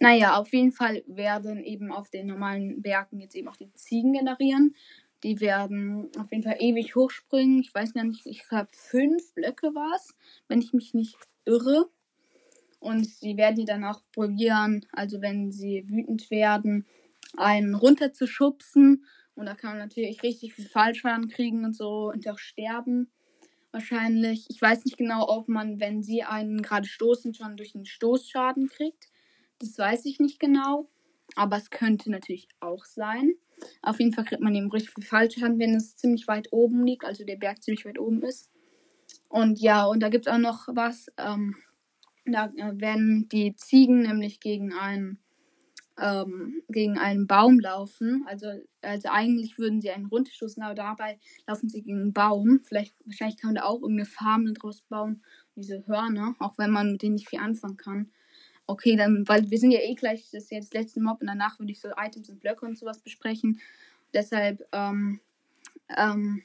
Naja, 0.00 0.36
auf 0.36 0.52
jeden 0.52 0.72
Fall 0.72 1.02
werden 1.06 1.62
eben 1.64 1.92
auf 1.92 2.10
den 2.10 2.26
normalen 2.26 2.80
Bergen 2.80 3.20
jetzt 3.20 3.34
eben 3.34 3.48
auch 3.48 3.56
die 3.56 3.72
Ziegen 3.74 4.12
generieren. 4.12 4.74
Die 5.24 5.40
werden 5.40 6.10
auf 6.18 6.30
jeden 6.32 6.42
Fall 6.42 6.56
ewig 6.58 6.94
hochspringen. 6.94 7.60
Ich 7.60 7.74
weiß 7.74 7.94
gar 7.94 8.04
nicht, 8.04 8.26
ich 8.26 8.48
glaube 8.48 8.68
fünf 8.72 9.34
Blöcke 9.34 9.74
war 9.74 9.94
es, 9.96 10.14
wenn 10.48 10.60
ich 10.60 10.72
mich 10.72 10.94
nicht 10.94 11.16
irre. 11.44 11.88
Und 12.80 13.06
sie 13.06 13.36
werden 13.36 13.56
die 13.56 13.64
dann 13.64 13.84
auch 13.84 14.00
probieren, 14.12 14.86
also 14.92 15.20
wenn 15.20 15.52
sie 15.52 15.84
wütend 15.88 16.30
werden, 16.32 16.84
einen 17.36 17.74
runterzuschubsen. 17.74 19.04
Und 19.34 19.46
da 19.46 19.54
kann 19.54 19.70
man 19.70 19.78
natürlich 19.78 20.22
richtig 20.22 20.54
viel 20.54 20.66
Fallschaden 20.66 21.28
kriegen 21.28 21.64
und 21.64 21.74
so 21.74 22.10
und 22.10 22.28
auch 22.28 22.38
sterben. 22.38 23.10
Wahrscheinlich. 23.70 24.46
Ich 24.50 24.60
weiß 24.60 24.84
nicht 24.84 24.98
genau, 24.98 25.26
ob 25.28 25.48
man, 25.48 25.80
wenn 25.80 26.02
sie 26.02 26.22
einen 26.22 26.60
gerade 26.60 26.86
stoßen, 26.86 27.32
schon 27.34 27.56
durch 27.56 27.74
einen 27.74 27.86
Stoßschaden 27.86 28.68
kriegt. 28.68 29.08
Das 29.58 29.78
weiß 29.78 30.04
ich 30.04 30.20
nicht 30.20 30.38
genau. 30.38 30.88
Aber 31.34 31.56
es 31.56 31.70
könnte 31.70 32.10
natürlich 32.10 32.48
auch 32.60 32.84
sein. 32.84 33.34
Auf 33.80 33.98
jeden 33.98 34.12
Fall 34.12 34.24
kriegt 34.24 34.42
man 34.42 34.54
eben 34.54 34.70
richtig 34.70 34.94
viel 34.94 35.04
Fallschaden, 35.04 35.58
wenn 35.58 35.74
es 35.74 35.96
ziemlich 35.96 36.26
weit 36.28 36.48
oben 36.52 36.84
liegt, 36.84 37.04
also 37.04 37.24
der 37.24 37.36
Berg 37.36 37.62
ziemlich 37.62 37.84
weit 37.84 37.98
oben 37.98 38.22
ist. 38.22 38.50
Und 39.28 39.60
ja, 39.60 39.86
und 39.86 40.00
da 40.00 40.08
gibt 40.08 40.26
es 40.26 40.32
auch 40.32 40.38
noch 40.38 40.68
was. 40.68 41.06
Ähm, 41.16 41.56
da 42.24 42.46
äh, 42.56 42.80
werden 42.80 43.28
die 43.30 43.54
Ziegen 43.56 44.02
nämlich 44.02 44.40
gegen 44.40 44.72
einen 44.72 45.18
ähm, 45.98 46.62
gegen 46.68 46.98
einen 46.98 47.26
Baum 47.26 47.60
laufen. 47.60 48.24
Also, 48.26 48.46
also 48.80 49.08
eigentlich 49.10 49.58
würden 49.58 49.80
sie 49.80 49.90
einen 49.90 50.06
runterstoßen, 50.06 50.62
aber 50.62 50.74
dabei 50.74 51.18
laufen 51.46 51.68
sie 51.68 51.82
gegen 51.82 52.00
einen 52.00 52.12
Baum. 52.12 52.60
Vielleicht, 52.64 52.94
wahrscheinlich 53.04 53.38
kann 53.38 53.48
man 53.48 53.56
da 53.56 53.64
auch 53.64 53.80
irgendeine 53.82 54.06
Farm 54.06 54.52
draus 54.54 54.82
bauen. 54.82 55.22
Diese 55.56 55.86
Hörner, 55.86 56.34
auch 56.38 56.56
wenn 56.58 56.70
man 56.70 56.92
mit 56.92 57.02
denen 57.02 57.14
nicht 57.14 57.28
viel 57.28 57.40
anfangen 57.40 57.76
kann. 57.76 58.10
Okay, 58.66 58.96
dann, 58.96 59.26
weil 59.28 59.50
wir 59.50 59.58
sind 59.58 59.72
ja 59.72 59.80
eh 59.80 59.94
gleich, 59.94 60.30
das 60.30 60.50
jetzt 60.50 60.72
letzte 60.72 61.00
Mob 61.00 61.20
und 61.20 61.26
danach 61.26 61.58
würde 61.58 61.72
ich 61.72 61.80
so 61.80 61.88
Items 61.96 62.30
und 62.30 62.40
Blöcke 62.40 62.64
und 62.64 62.78
sowas 62.78 63.00
besprechen. 63.00 63.60
Deshalb, 64.14 64.66
ähm, 64.72 65.20
ähm, 65.96 66.42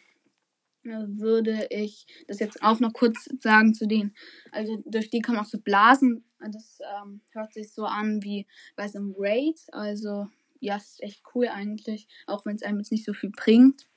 würde 0.83 1.67
ich 1.69 2.07
das 2.27 2.39
jetzt 2.39 2.63
auch 2.63 2.79
noch 2.79 2.93
kurz 2.93 3.29
sagen 3.39 3.73
zu 3.73 3.87
denen. 3.87 4.15
Also 4.51 4.81
durch 4.85 5.09
die 5.09 5.21
kann 5.21 5.35
man 5.35 5.43
auch 5.43 5.49
so 5.49 5.59
Blasen. 5.59 6.23
Das 6.39 6.79
ähm, 7.01 7.21
hört 7.31 7.53
sich 7.53 7.71
so 7.71 7.85
an 7.85 8.23
wie 8.23 8.45
bei 8.75 8.87
so 8.87 8.99
einem 8.99 9.15
Raid. 9.17 9.59
Also 9.71 10.27
ja, 10.59 10.77
es 10.77 10.91
ist 10.91 11.03
echt 11.03 11.23
cool 11.35 11.47
eigentlich, 11.47 12.07
auch 12.25 12.45
wenn 12.45 12.55
es 12.55 12.63
einem 12.63 12.79
jetzt 12.79 12.91
nicht 12.91 13.05
so 13.05 13.13
viel 13.13 13.31
bringt. 13.31 13.87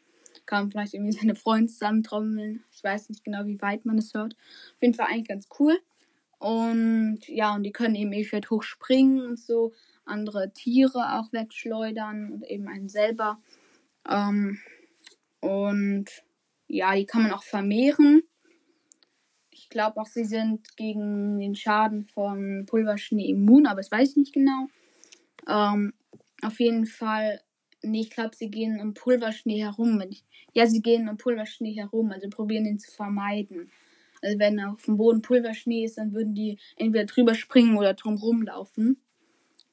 kann 0.46 0.64
man 0.64 0.70
vielleicht 0.70 0.94
irgendwie 0.94 1.12
seine 1.18 1.34
Freunde 1.34 1.72
zusammentrommeln. 1.72 2.64
Ich 2.72 2.82
weiß 2.82 3.08
nicht 3.08 3.24
genau, 3.24 3.44
wie 3.46 3.60
weit 3.60 3.84
man 3.84 3.98
es 3.98 4.14
hört. 4.14 4.34
Auf 4.34 4.82
jeden 4.82 4.94
Fall 4.94 5.06
eigentlich 5.06 5.28
ganz 5.28 5.48
cool. 5.58 5.78
Und 6.38 7.28
ja, 7.28 7.54
und 7.54 7.64
die 7.64 7.72
können 7.72 7.94
eben 7.94 8.12
ewig 8.12 8.50
hoch 8.50 8.62
springen 8.62 9.20
und 9.20 9.38
so. 9.38 9.72
Andere 10.06 10.52
Tiere 10.52 11.18
auch 11.18 11.32
wegschleudern 11.32 12.32
und 12.32 12.44
eben 12.44 12.66
einen 12.66 12.88
selber. 12.88 13.38
Ähm, 14.08 14.58
und 15.40 16.06
ja, 16.66 16.94
die 16.94 17.04
kann 17.04 17.22
man 17.22 17.32
auch 17.32 17.42
vermehren. 17.42 18.22
Ich 19.70 19.72
glaube 19.72 20.00
auch, 20.00 20.06
sie 20.06 20.24
sind 20.24 20.76
gegen 20.76 21.38
den 21.38 21.54
Schaden 21.54 22.04
von 22.04 22.66
Pulverschnee 22.66 23.30
immun, 23.30 23.68
aber 23.68 23.76
das 23.76 23.92
weiß 23.92 24.10
ich 24.10 24.16
nicht 24.16 24.32
genau. 24.32 24.66
Ähm, 25.48 25.94
auf 26.42 26.58
jeden 26.58 26.86
Fall, 26.86 27.40
nee, 27.80 28.00
ich 28.00 28.10
glaube, 28.10 28.34
sie 28.34 28.50
gehen 28.50 28.80
um 28.80 28.94
Pulverschnee 28.94 29.62
herum. 29.62 30.02
ja, 30.54 30.66
sie 30.66 30.82
gehen 30.82 31.08
um 31.08 31.16
Pulverschnee 31.16 31.74
herum, 31.74 32.10
also 32.10 32.28
probieren 32.28 32.64
den 32.64 32.80
zu 32.80 32.90
vermeiden. 32.90 33.70
Also 34.20 34.40
wenn 34.40 34.58
auf 34.58 34.82
dem 34.82 34.96
Boden 34.96 35.22
Pulverschnee 35.22 35.84
ist, 35.84 35.98
dann 35.98 36.14
würden 36.14 36.34
die 36.34 36.58
entweder 36.74 37.04
drüber 37.04 37.36
springen 37.36 37.78
oder 37.78 37.94
drum 37.94 38.16
rumlaufen. 38.16 39.00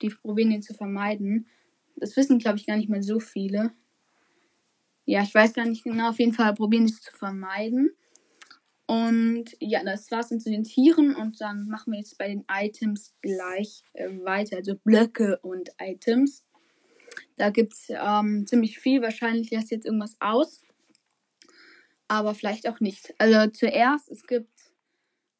Die 0.03 0.09
probieren 0.09 0.51
den 0.51 0.61
zu 0.61 0.75
vermeiden. 0.75 1.47
Das 1.95 2.15
wissen, 2.15 2.37
glaube 2.37 2.59
ich, 2.59 2.67
gar 2.67 2.77
nicht 2.77 2.89
mehr 2.89 3.01
so 3.01 3.19
viele. 3.19 3.71
Ja, 5.05 5.23
ich 5.23 5.33
weiß 5.33 5.55
gar 5.55 5.65
nicht 5.65 5.85
genau. 5.85 6.09
Auf 6.09 6.19
jeden 6.19 6.33
Fall 6.33 6.53
probieren 6.53 6.85
die 6.85 6.93
es 6.93 7.01
zu 7.01 7.17
vermeiden. 7.17 7.89
Und 8.87 9.45
ja, 9.59 9.83
das 9.83 10.09
war's 10.11 10.29
dann 10.29 10.39
zu 10.39 10.49
den 10.49 10.63
Tieren. 10.63 11.15
Und 11.15 11.41
dann 11.41 11.67
machen 11.67 11.93
wir 11.93 11.99
jetzt 11.99 12.17
bei 12.17 12.27
den 12.27 12.45
Items 12.49 13.13
gleich 13.21 13.83
äh, 13.93 14.09
weiter. 14.23 14.57
Also 14.57 14.75
Blöcke 14.75 15.39
und 15.41 15.69
Items. 15.79 16.43
Da 17.35 17.49
gibt's 17.49 17.87
ähm, 17.89 18.45
ziemlich 18.47 18.79
viel. 18.79 19.01
Wahrscheinlich 19.01 19.51
lässt 19.51 19.71
jetzt 19.71 19.85
irgendwas 19.85 20.15
aus 20.19 20.61
aber 22.07 22.33
vielleicht 22.33 22.67
auch 22.67 22.79
nicht. 22.79 23.13
Also 23.17 23.51
zuerst, 23.51 24.09
es 24.09 24.25
gibt, 24.25 24.71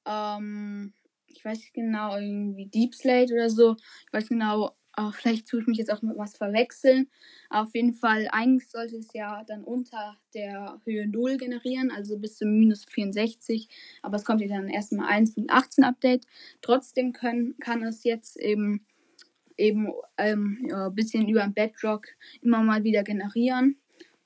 ähm, 0.05 0.93
ich 1.27 1.43
weiß 1.43 1.57
nicht 1.57 1.73
genau, 1.73 2.17
irgendwie 2.17 2.67
Deep 2.67 2.93
Slate 2.93 3.33
oder 3.33 3.49
so. 3.49 3.75
Ich 4.05 4.13
weiß 4.13 4.29
genau, 4.29 4.75
oh, 4.97 5.11
vielleicht 5.11 5.47
tue 5.47 5.61
ich 5.61 5.67
mich 5.67 5.77
jetzt 5.77 5.91
auch 5.91 6.01
mit 6.01 6.17
was 6.17 6.35
verwechseln. 6.35 7.07
auf 7.49 7.73
jeden 7.73 7.93
Fall, 7.93 8.27
eigentlich 8.31 8.69
sollte 8.69 8.97
es 8.97 9.13
ja 9.13 9.43
dann 9.45 9.63
unter 9.63 10.17
der 10.33 10.81
Höhe 10.83 11.07
0 11.07 11.37
generieren, 11.37 11.91
also 11.91 12.17
bis 12.17 12.37
zu 12.37 12.45
minus 12.45 12.85
64. 12.85 13.69
Aber 14.01 14.17
es 14.17 14.25
kommt 14.25 14.41
ja 14.41 14.47
dann 14.47 14.67
erstmal 14.67 15.09
1.18 15.09 15.83
Update. 15.83 16.25
Trotzdem 16.61 17.13
können, 17.13 17.57
kann 17.59 17.83
es 17.83 18.03
jetzt 18.03 18.37
eben 18.37 18.85
eben 19.57 19.91
ähm, 20.17 20.59
ja, 20.69 20.87
ein 20.87 20.95
bisschen 20.95 21.27
über 21.27 21.47
Bedrock 21.47 22.07
immer 22.41 22.61
mal 22.61 22.83
wieder 22.83 23.03
generieren. 23.03 23.77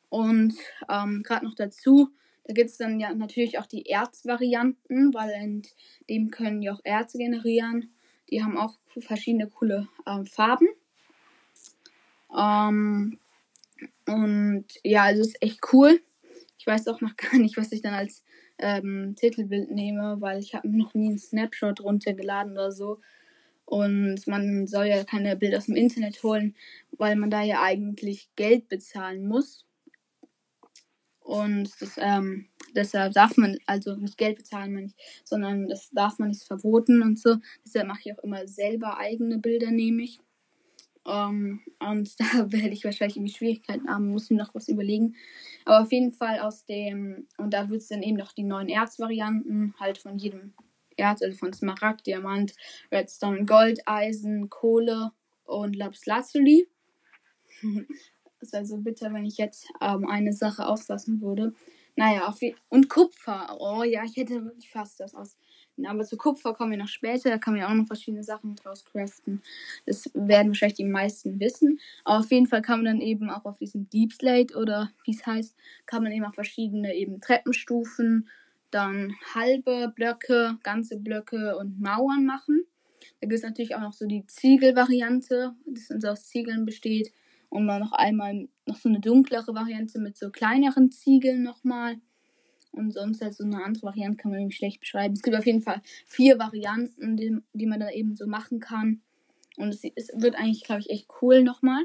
Und 0.09 0.55
ähm, 0.89 1.23
gerade 1.23 1.45
noch 1.45 1.55
dazu, 1.55 2.09
da 2.43 2.53
gibt 2.53 2.69
es 2.69 2.77
dann 2.77 2.99
ja 2.99 3.13
natürlich 3.13 3.59
auch 3.59 3.65
die 3.65 3.85
Erzvarianten, 3.85 5.13
weil 5.13 5.29
in 5.41 5.61
dem 6.09 6.31
können 6.31 6.61
die 6.61 6.69
auch 6.69 6.81
Erze 6.83 7.17
generieren. 7.17 7.93
Die 8.31 8.43
haben 8.43 8.57
auch 8.57 8.77
verschiedene 8.99 9.47
coole 9.47 9.87
ähm, 10.07 10.25
Farben. 10.25 10.67
Ähm, 12.35 13.19
und 14.07 14.65
ja, 14.83 15.03
also 15.03 15.21
ist 15.21 15.41
echt 15.41 15.59
cool. 15.73 16.01
Ich 16.57 16.67
weiß 16.67 16.87
auch 16.87 17.01
noch 17.01 17.15
gar 17.17 17.37
nicht, 17.37 17.57
was 17.57 17.71
ich 17.71 17.81
dann 17.81 17.93
als 17.93 18.23
ähm, 18.57 19.15
Titelbild 19.15 19.71
nehme, 19.71 20.17
weil 20.19 20.39
ich 20.39 20.55
habe 20.55 20.69
noch 20.69 20.93
nie 20.93 21.09
einen 21.09 21.19
Snapshot 21.19 21.81
runtergeladen 21.81 22.53
oder 22.53 22.71
so. 22.71 22.99
Und 23.65 24.27
man 24.27 24.67
soll 24.67 24.87
ja 24.87 25.03
keine 25.03 25.35
Bilder 25.37 25.57
aus 25.57 25.67
dem 25.67 25.75
Internet 25.75 26.23
holen, 26.23 26.55
weil 26.97 27.15
man 27.15 27.29
da 27.29 27.41
ja 27.41 27.61
eigentlich 27.61 28.29
Geld 28.35 28.67
bezahlen 28.67 29.27
muss. 29.27 29.65
Und 31.31 31.81
das, 31.81 31.93
ähm, 31.97 32.49
deshalb 32.75 33.13
darf 33.13 33.37
man, 33.37 33.57
also 33.65 33.95
nicht 33.95 34.17
Geld 34.17 34.35
bezahlen 34.35 34.73
man 34.73 34.83
nicht, 34.83 34.97
sondern 35.23 35.69
das 35.69 35.89
darf 35.91 36.19
man 36.19 36.27
nicht 36.27 36.43
verboten 36.43 37.01
und 37.01 37.17
so. 37.17 37.37
Deshalb 37.65 37.87
mache 37.87 38.01
ich 38.03 38.11
auch 38.11 38.21
immer 38.21 38.45
selber 38.49 38.97
eigene 38.97 39.37
Bilder, 39.37 39.71
nehme 39.71 40.03
ich. 40.03 40.19
Um, 41.05 41.13
ähm, 41.13 41.61
und 41.79 42.19
da 42.19 42.51
werde 42.51 42.71
ich 42.71 42.83
wahrscheinlich 42.83 43.15
irgendwie 43.15 43.33
Schwierigkeiten 43.33 43.87
haben, 43.89 44.09
muss 44.09 44.29
mir 44.29 44.35
noch 44.35 44.53
was 44.53 44.67
überlegen. 44.67 45.15
Aber 45.63 45.79
auf 45.83 45.91
jeden 45.93 46.11
Fall 46.11 46.41
aus 46.41 46.65
dem, 46.65 47.27
und 47.37 47.53
da 47.53 47.69
wird 47.69 47.79
es 47.81 47.87
dann 47.87 48.03
eben 48.03 48.17
noch 48.17 48.33
die 48.33 48.43
neuen 48.43 48.67
Erzvarianten, 48.67 49.73
halt 49.79 49.99
von 49.99 50.17
jedem 50.17 50.53
Erz, 50.97 51.21
also 51.21 51.37
von 51.37 51.53
Smaragd, 51.53 52.07
Diamant, 52.07 52.53
Redstone, 52.91 53.45
Gold, 53.45 53.79
Eisen, 53.85 54.49
Kohle 54.49 55.11
und 55.45 55.77
Lapis-Lazuli. 58.41 58.41
ist 58.41 58.53
also 58.53 58.77
bitter, 58.77 59.13
wenn 59.13 59.25
ich 59.25 59.37
jetzt 59.37 59.67
ähm, 59.81 60.07
eine 60.07 60.33
Sache 60.33 60.67
auslassen 60.67 61.21
würde. 61.21 61.53
Naja, 61.95 62.27
auf 62.27 62.39
und 62.69 62.89
Kupfer. 62.89 63.57
Oh 63.59 63.83
ja, 63.83 64.03
ich 64.05 64.15
hätte 64.15 64.45
wirklich 64.45 64.69
fast 64.69 64.99
das 64.99 65.13
aus. 65.13 65.37
Aber 65.85 66.03
zu 66.03 66.15
Kupfer 66.15 66.53
kommen 66.53 66.71
wir 66.71 66.77
noch 66.77 66.87
später. 66.87 67.29
Da 67.29 67.37
kann 67.37 67.53
man 67.53 67.61
ja 67.61 67.69
auch 67.69 67.73
noch 67.73 67.87
verschiedene 67.87 68.23
Sachen 68.23 68.55
draus 68.55 68.85
craften. 68.85 69.41
Das 69.85 70.09
werden 70.13 70.49
wahrscheinlich 70.49 70.77
die 70.77 70.85
meisten 70.85 71.39
wissen. 71.39 71.79
Aber 72.05 72.19
auf 72.19 72.31
jeden 72.31 72.47
Fall 72.47 72.61
kann 72.61 72.79
man 72.79 72.85
dann 72.85 73.01
eben 73.01 73.29
auch 73.29 73.45
auf 73.45 73.57
diesem 73.57 73.89
Deep 73.89 74.13
Slate 74.13 74.55
oder 74.55 74.91
wie 75.05 75.11
es 75.11 75.25
heißt, 75.25 75.55
kann 75.85 76.03
man 76.03 76.11
eben 76.11 76.25
auch 76.25 76.33
verschiedene 76.33 76.95
eben 76.95 77.19
Treppenstufen, 77.19 78.29
dann 78.69 79.13
halbe 79.35 79.91
Blöcke, 79.95 80.57
ganze 80.63 80.97
Blöcke 80.97 81.57
und 81.57 81.81
Mauern 81.81 82.25
machen. 82.25 82.63
Da 83.19 83.27
gibt 83.27 83.33
es 83.33 83.43
natürlich 83.43 83.75
auch 83.75 83.81
noch 83.81 83.93
so 83.93 84.05
die 84.05 84.25
Ziegelvariante, 84.27 85.55
so 85.73 86.07
aus 86.07 86.27
Ziegeln 86.27 86.65
besteht. 86.65 87.11
Und 87.51 87.67
dann 87.67 87.81
noch 87.81 87.91
einmal 87.91 88.47
noch 88.65 88.77
so 88.77 88.87
eine 88.87 89.01
dunklere 89.01 89.53
Variante 89.53 89.99
mit 89.99 90.17
so 90.17 90.29
kleineren 90.31 90.89
Ziegeln 90.89 91.43
nochmal. 91.43 91.97
Und 92.71 92.93
sonst 92.93 93.21
halt 93.21 93.35
so 93.35 93.43
eine 93.43 93.61
andere 93.61 93.87
Variante 93.87 94.15
kann 94.15 94.31
man 94.31 94.39
irgendwie 94.39 94.55
schlecht 94.55 94.79
beschreiben. 94.79 95.13
Es 95.13 95.21
gibt 95.21 95.35
auf 95.35 95.45
jeden 95.45 95.61
Fall 95.61 95.81
vier 96.05 96.39
Varianten, 96.39 97.17
die, 97.17 97.37
die 97.51 97.65
man 97.65 97.81
da 97.81 97.89
eben 97.89 98.15
so 98.15 98.25
machen 98.25 98.61
kann. 98.61 99.01
Und 99.57 99.73
es, 99.73 99.83
es 99.95 100.11
wird 100.15 100.35
eigentlich, 100.35 100.63
glaube 100.63 100.79
ich, 100.79 100.89
echt 100.89 101.09
cool 101.21 101.43
nochmal. 101.43 101.83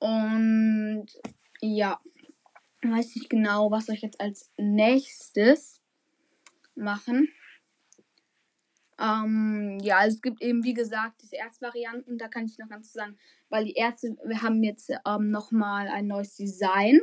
Und 0.00 1.08
ja, 1.60 2.00
weiß 2.80 3.16
nicht 3.16 3.28
genau, 3.28 3.70
was 3.70 3.84
soll 3.84 3.96
ich 3.96 4.02
jetzt 4.02 4.20
als 4.20 4.50
nächstes 4.56 5.82
machen. 6.74 7.28
Ähm, 9.00 9.78
ja, 9.80 9.98
also 9.98 10.16
es 10.16 10.22
gibt 10.22 10.42
eben, 10.42 10.64
wie 10.64 10.74
gesagt, 10.74 11.22
diese 11.22 11.36
Erzvarianten. 11.36 12.18
Da 12.18 12.28
kann 12.28 12.46
ich 12.46 12.58
noch 12.58 12.68
ganz 12.68 12.92
sagen, 12.92 13.16
weil 13.48 13.64
die 13.64 13.74
Ärzte, 13.74 14.16
wir 14.24 14.42
haben 14.42 14.62
jetzt 14.62 14.90
ähm, 15.06 15.30
nochmal 15.30 15.88
ein 15.88 16.06
neues 16.06 16.34
Design. 16.34 17.00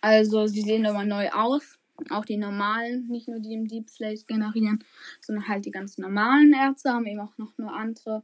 Also 0.00 0.46
sie 0.46 0.62
sehen 0.62 0.82
nochmal 0.82 1.06
neu 1.06 1.28
aus. 1.30 1.78
Auch 2.08 2.24
die 2.24 2.38
normalen, 2.38 3.06
nicht 3.08 3.28
nur 3.28 3.40
die 3.40 3.52
im 3.52 3.68
Deep 3.68 3.90
Slate 3.90 4.24
generieren, 4.26 4.82
sondern 5.20 5.46
halt 5.48 5.66
die 5.66 5.70
ganz 5.70 5.98
normalen 5.98 6.54
Ärzte 6.54 6.94
haben 6.94 7.06
eben 7.06 7.20
auch 7.20 7.36
noch 7.36 7.52
eine 7.58 7.70
andere 7.72 8.22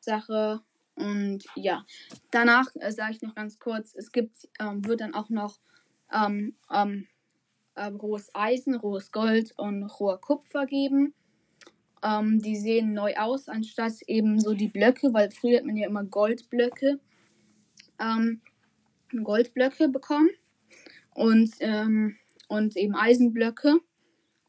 Sache. 0.00 0.60
Und 0.96 1.44
ja, 1.54 1.84
danach 2.30 2.66
äh, 2.74 2.92
sage 2.92 3.12
ich 3.12 3.22
noch 3.22 3.34
ganz 3.34 3.58
kurz, 3.58 3.94
es 3.94 4.12
gibt, 4.12 4.48
ähm, 4.60 4.84
wird 4.84 5.00
dann 5.00 5.14
auch 5.14 5.30
noch 5.30 5.58
ähm, 6.12 6.56
ähm, 6.70 7.06
äh, 7.74 7.86
rohes 7.86 8.30
Eisen, 8.34 8.74
rohes 8.74 9.12
Gold 9.12 9.52
und 9.56 9.84
roher 9.84 10.20
Kupfer 10.20 10.66
geben. 10.66 11.14
Ähm, 12.02 12.40
die 12.40 12.56
sehen 12.56 12.92
neu 12.92 13.14
aus, 13.16 13.48
anstatt 13.48 14.02
eben 14.06 14.38
so 14.40 14.54
die 14.54 14.68
Blöcke, 14.68 15.12
weil 15.12 15.30
früher 15.30 15.58
hat 15.58 15.64
man 15.64 15.76
ja 15.76 15.86
immer 15.86 16.04
Goldblöcke, 16.04 17.00
ähm, 17.98 18.40
Goldblöcke 19.22 19.88
bekommen 19.88 20.30
und, 21.14 21.50
ähm, 21.60 22.16
und 22.48 22.76
eben 22.76 22.94
Eisenblöcke. 22.94 23.80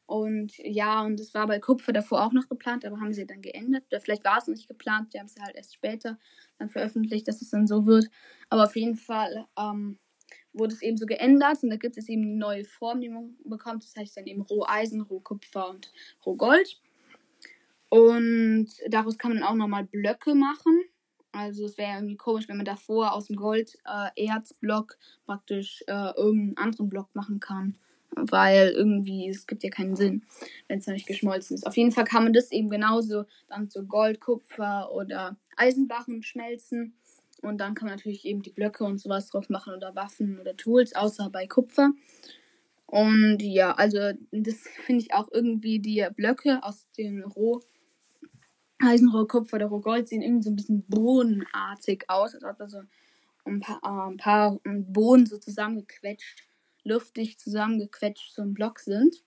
Und 0.05 0.57
ja, 0.59 1.03
und 1.03 1.19
das 1.19 1.33
war 1.33 1.47
bei 1.47 1.59
Kupfer 1.59 1.91
davor 1.91 2.25
auch 2.25 2.31
noch 2.31 2.47
geplant, 2.47 2.85
aber 2.85 2.99
haben 3.01 3.13
sie 3.13 3.27
dann 3.27 3.41
geändert. 3.41 3.83
Oder 3.91 3.99
vielleicht 3.99 4.23
war 4.23 4.37
es 4.37 4.47
nicht 4.47 4.67
geplant, 4.67 5.13
die 5.13 5.19
haben 5.19 5.25
es 5.25 5.35
halt 5.37 5.55
erst 5.55 5.73
später 5.73 6.17
dann 6.59 6.69
veröffentlicht, 6.69 7.27
dass 7.27 7.41
es 7.41 7.49
dann 7.49 7.67
so 7.67 7.85
wird. 7.85 8.09
Aber 8.49 8.63
auf 8.63 8.75
jeden 8.77 8.95
Fall 8.95 9.45
ähm, 9.59 9.99
wurde 10.53 10.73
es 10.73 10.81
eben 10.81 10.95
so 10.95 11.05
geändert 11.05 11.61
und 11.61 11.69
da 11.69 11.75
gibt 11.75 11.97
es 11.97 12.07
eben 12.07 12.23
eine 12.23 12.37
neue 12.37 12.63
Form, 12.63 13.01
die 13.01 13.09
man 13.09 13.35
bekommt. 13.43 13.83
Das 13.83 13.95
heißt 13.97 14.15
dann 14.15 14.27
eben 14.27 14.41
Roheisen, 14.43 15.01
Rohkupfer 15.01 15.69
und 15.69 15.91
Rohgold. 16.25 16.79
Und 17.89 18.67
daraus 18.89 19.17
kann 19.17 19.33
man 19.33 19.43
auch 19.43 19.55
nochmal 19.55 19.85
Blöcke 19.85 20.35
machen. 20.35 20.83
Also 21.31 21.65
es 21.65 21.77
wäre 21.77 21.97
irgendwie 21.97 22.17
komisch, 22.17 22.47
wenn 22.47 22.57
man 22.57 22.65
davor 22.65 23.13
aus 23.13 23.27
dem 23.27 23.35
Gold-Erzblock 23.35 24.93
äh, 24.93 25.25
praktisch 25.25 25.83
äh, 25.87 26.11
irgendeinen 26.15 26.57
anderen 26.57 26.89
Block 26.89 27.13
machen 27.13 27.39
kann. 27.39 27.75
Weil 28.11 28.69
irgendwie, 28.69 29.29
es 29.29 29.45
gibt 29.45 29.63
ja 29.63 29.69
keinen 29.69 29.95
Sinn, 29.95 30.23
wenn 30.67 30.79
es 30.79 30.87
noch 30.87 30.93
nicht 30.93 31.05
geschmolzen 31.05 31.55
ist. 31.55 31.67
Auf 31.67 31.77
jeden 31.77 31.91
Fall 31.91 32.05
kann 32.05 32.23
man 32.23 32.33
das 32.33 32.51
eben 32.51 32.69
genauso 32.69 33.25
dann 33.47 33.69
zu 33.69 33.85
Gold, 33.85 34.19
Kupfer 34.19 34.91
oder 34.91 35.37
Eisenbarren 35.55 36.23
schmelzen. 36.23 36.95
Und 37.43 37.59
dann 37.59 37.75
kann 37.75 37.87
man 37.87 37.97
natürlich 37.97 38.25
eben 38.25 38.41
die 38.41 38.49
Blöcke 38.49 38.83
und 38.83 38.97
sowas 38.97 39.29
drauf 39.29 39.49
machen 39.49 39.75
oder 39.75 39.95
Waffen 39.95 40.39
oder 40.39 40.57
Tools, 40.57 40.95
außer 40.95 41.29
bei 41.29 41.45
Kupfer. 41.45 41.91
Und 42.87 43.43
ja, 43.43 43.73
also 43.73 43.99
das 44.31 44.55
finde 44.85 45.03
ich 45.03 45.13
auch 45.13 45.27
irgendwie 45.31 45.79
die 45.79 46.07
Blöcke 46.15 46.63
aus 46.63 46.87
den 46.97 47.23
Roh 47.23 47.61
Eisenrohr, 48.79 49.27
Kupfer 49.27 49.57
oder 49.57 49.67
Rohgold 49.67 50.07
sehen 50.07 50.21
irgendwie 50.21 50.43
so 50.43 50.49
ein 50.51 50.55
bisschen 50.55 50.83
bodenartig 50.87 52.05
aus, 52.07 52.35
als 52.35 52.43
ob 52.43 52.57
da 52.57 52.69
so 52.69 52.81
ein 53.45 53.59
paar, 53.59 53.79
äh, 53.83 54.11
ein 54.11 54.17
paar 54.17 54.59
Bohnen 54.63 55.25
so 55.25 55.37
zusammengequetscht, 55.37 56.47
luftig 56.83 57.39
zusammengequetscht 57.39 58.33
so 58.33 58.41
ein 58.41 58.53
Block 58.53 58.79
sind. 58.79 59.23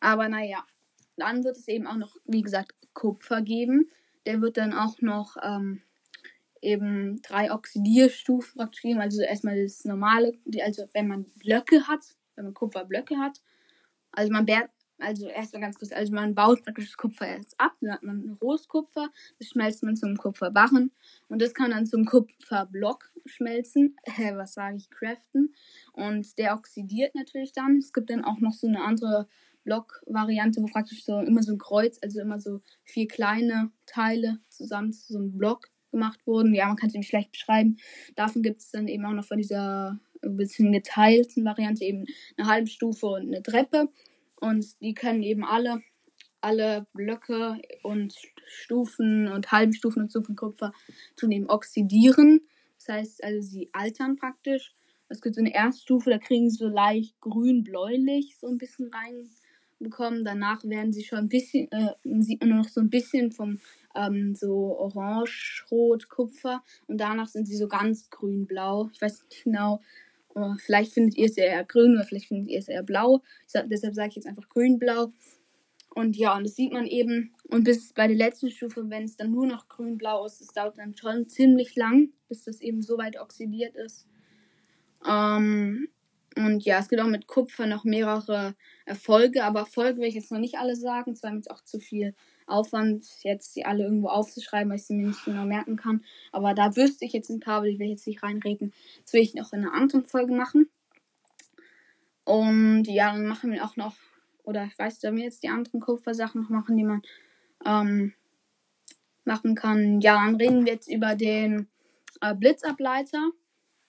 Aber 0.00 0.28
naja, 0.28 0.64
dann 1.16 1.44
wird 1.44 1.56
es 1.56 1.68
eben 1.68 1.86
auch 1.86 1.96
noch, 1.96 2.16
wie 2.24 2.42
gesagt, 2.42 2.72
Kupfer 2.94 3.42
geben. 3.42 3.90
Der 4.24 4.40
wird 4.40 4.56
dann 4.56 4.72
auch 4.72 5.00
noch 5.00 5.36
ähm, 5.42 5.82
eben 6.60 7.20
drei 7.22 7.52
Oxidierstufen 7.52 8.58
praktisch 8.58 8.82
geben. 8.82 9.00
Also 9.00 9.22
erstmal 9.22 9.62
das 9.62 9.84
normale, 9.84 10.32
also 10.62 10.86
wenn 10.92 11.08
man 11.08 11.24
Blöcke 11.36 11.86
hat, 11.86 12.16
wenn 12.34 12.46
man 12.46 12.54
Kupferblöcke 12.54 13.18
hat. 13.18 13.40
Also 14.12 14.32
man 14.32 14.46
also 14.98 15.26
erstmal 15.28 15.62
ganz 15.62 15.78
kurz, 15.78 15.92
also 15.92 16.12
man 16.14 16.34
baut 16.34 16.62
praktisch 16.62 16.86
das 16.86 16.96
Kupfer 16.96 17.26
erst 17.26 17.58
ab, 17.58 17.72
dann 17.80 17.92
hat 17.92 18.02
man 18.02 18.38
rohes 18.40 18.68
Kupfer, 18.68 19.10
das 19.38 19.48
schmelzt 19.48 19.82
man 19.82 19.96
zum 19.96 20.16
Kupferbarren 20.16 20.90
und 21.28 21.42
das 21.42 21.54
kann 21.54 21.70
dann 21.70 21.86
zum 21.86 22.04
Kupferblock 22.04 23.12
schmelzen, 23.26 23.96
äh, 24.04 24.34
was 24.36 24.54
sage 24.54 24.76
ich, 24.76 24.90
craften 24.90 25.54
und 25.92 26.38
der 26.38 26.54
oxidiert 26.54 27.14
natürlich 27.14 27.52
dann. 27.52 27.78
Es 27.78 27.92
gibt 27.92 28.10
dann 28.10 28.24
auch 28.24 28.40
noch 28.40 28.52
so 28.52 28.66
eine 28.66 28.82
andere 28.82 29.28
Block-Variante, 29.64 30.62
wo 30.62 30.66
praktisch 30.66 31.04
so 31.04 31.20
immer 31.20 31.42
so 31.42 31.52
ein 31.52 31.58
Kreuz, 31.58 31.98
also 32.00 32.20
immer 32.20 32.38
so 32.38 32.60
vier 32.84 33.08
kleine 33.08 33.72
Teile 33.84 34.38
zusammen 34.48 34.92
zu 34.92 35.12
so 35.12 35.18
einem 35.18 35.36
Block 35.36 35.68
gemacht 35.90 36.26
wurden. 36.26 36.54
Ja, 36.54 36.66
man 36.68 36.76
kann 36.76 36.88
es 36.88 36.94
nicht 36.94 37.08
schlecht 37.08 37.32
beschreiben. 37.32 37.76
Davon 38.14 38.42
gibt 38.42 38.60
es 38.60 38.70
dann 38.70 38.86
eben 38.86 39.04
auch 39.04 39.12
noch 39.12 39.24
von 39.24 39.38
dieser 39.38 39.98
ein 40.22 40.36
bisschen 40.36 40.72
geteilten 40.72 41.44
Variante 41.44 41.84
eben 41.84 42.06
eine 42.36 42.48
halbe 42.48 42.68
Stufe 42.68 43.06
und 43.06 43.22
eine 43.22 43.42
Treppe. 43.42 43.88
Und 44.40 44.80
die 44.80 44.94
können 44.94 45.22
eben 45.22 45.44
alle, 45.44 45.82
alle 46.40 46.86
Blöcke 46.92 47.60
und 47.82 48.14
Stufen 48.46 49.28
und 49.28 49.50
halben 49.52 49.72
Stufen 49.72 50.02
und 50.02 50.10
Stufen 50.10 50.36
Kupfer 50.36 50.72
tun 51.16 51.32
eben 51.32 51.48
oxidieren. 51.48 52.40
Das 52.78 52.88
heißt 52.88 53.24
also, 53.24 53.42
sie 53.42 53.70
altern 53.72 54.16
praktisch. 54.16 54.74
Es 55.08 55.20
gibt 55.20 55.36
so 55.36 55.40
eine 55.40 55.54
Erststufe, 55.54 56.10
da 56.10 56.18
kriegen 56.18 56.50
sie 56.50 56.56
so 56.56 56.68
leicht 56.68 57.20
grün-bläulich 57.20 58.36
so 58.38 58.48
ein 58.48 58.58
bisschen 58.58 58.90
reinbekommen. 58.92 60.24
Danach 60.24 60.64
werden 60.64 60.92
sie 60.92 61.04
schon 61.04 61.18
ein 61.18 61.28
bisschen, 61.28 61.70
äh, 61.70 61.94
sieht 62.20 62.40
man 62.40 62.50
nur 62.50 62.58
noch 62.58 62.68
so 62.68 62.80
ein 62.80 62.90
bisschen 62.90 63.30
vom 63.30 63.60
ähm, 63.94 64.34
so 64.34 64.76
orange, 64.78 65.64
rot, 65.70 66.08
Kupfer 66.08 66.62
und 66.86 66.98
danach 66.98 67.28
sind 67.28 67.46
sie 67.46 67.56
so 67.56 67.68
ganz 67.68 68.10
grün-blau. 68.10 68.90
Ich 68.92 69.00
weiß 69.00 69.24
nicht 69.30 69.44
genau, 69.44 69.80
Oh, 70.38 70.54
vielleicht 70.58 70.92
findet 70.92 71.16
ihr 71.16 71.24
es 71.24 71.38
eher 71.38 71.64
grün 71.64 71.94
oder 71.94 72.04
vielleicht 72.04 72.28
findet 72.28 72.48
ihr 72.48 72.58
es 72.58 72.68
eher 72.68 72.82
blau. 72.82 73.22
Sag, 73.46 73.70
deshalb 73.70 73.94
sage 73.94 74.10
ich 74.10 74.16
jetzt 74.16 74.26
einfach 74.26 74.46
grün-blau. 74.50 75.10
Und 75.94 76.14
ja, 76.14 76.36
und 76.36 76.44
das 76.44 76.56
sieht 76.56 76.74
man 76.74 76.86
eben. 76.86 77.34
Und 77.48 77.64
bis 77.64 77.94
bei 77.94 78.06
der 78.06 78.18
letzten 78.18 78.50
Stufe, 78.50 78.90
wenn 78.90 79.04
es 79.04 79.16
dann 79.16 79.30
nur 79.30 79.46
noch 79.46 79.66
grün-blau 79.66 80.26
ist, 80.26 80.42
das 80.42 80.48
dauert 80.48 80.76
dann 80.76 80.94
schon 80.94 81.26
ziemlich 81.26 81.74
lang, 81.74 82.10
bis 82.28 82.44
das 82.44 82.60
eben 82.60 82.82
so 82.82 82.98
weit 82.98 83.18
oxidiert 83.18 83.76
ist. 83.76 84.06
Ähm, 85.08 85.88
und 86.36 86.62
ja, 86.66 86.80
es 86.80 86.90
gibt 86.90 87.00
auch 87.00 87.06
mit 87.06 87.26
Kupfer 87.26 87.66
noch 87.66 87.84
mehrere 87.84 88.54
Erfolge, 88.84 89.42
aber 89.42 89.60
Erfolge 89.60 90.02
will 90.02 90.08
ich 90.08 90.16
jetzt 90.16 90.30
noch 90.30 90.38
nicht 90.38 90.58
alle 90.58 90.76
sagen, 90.76 91.12
es 91.12 91.22
war 91.22 91.30
mir 91.30 91.38
jetzt 91.38 91.50
auch 91.50 91.62
zu 91.62 91.80
viel 91.80 92.14
Aufwand, 92.46 93.04
jetzt 93.22 93.54
sie 93.54 93.64
alle 93.64 93.84
irgendwo 93.84 94.08
aufzuschreiben, 94.08 94.70
weil 94.70 94.78
ich 94.78 94.86
sie 94.86 94.94
mir 94.94 95.08
nicht 95.08 95.24
genau 95.24 95.44
merken 95.44 95.76
kann. 95.76 96.04
Aber 96.32 96.54
da 96.54 96.76
wüsste 96.76 97.04
ich 97.04 97.12
jetzt 97.12 97.30
ein 97.30 97.40
paar, 97.40 97.58
aber 97.58 97.66
die 97.66 97.78
will 97.78 97.86
ich 97.86 97.92
jetzt 97.92 98.06
nicht 98.06 98.22
reinreden. 98.22 98.72
Das 99.02 99.12
will 99.12 99.22
ich 99.22 99.34
noch 99.34 99.52
in 99.52 99.60
einer 99.60 99.74
anderen 99.74 100.04
Folge 100.04 100.32
machen. 100.32 100.68
Und 102.24 102.84
ja, 102.84 103.12
dann 103.12 103.26
machen 103.26 103.52
wir 103.52 103.64
auch 103.64 103.76
noch, 103.76 103.96
oder 104.42 104.64
ich 104.64 104.78
weiß, 104.78 105.00
sollen 105.00 105.16
wir 105.16 105.24
jetzt 105.24 105.42
die 105.42 105.48
anderen 105.48 105.80
Kupfersachen 105.80 106.42
noch 106.42 106.50
machen, 106.50 106.76
die 106.76 106.84
man 106.84 107.02
ähm, 107.64 108.14
machen 109.24 109.54
kann. 109.54 110.00
Ja, 110.00 110.24
dann 110.24 110.36
reden 110.36 110.64
wir 110.64 110.72
jetzt 110.72 110.88
über 110.88 111.14
den 111.14 111.68
äh, 112.20 112.34
Blitzableiter. 112.34 113.30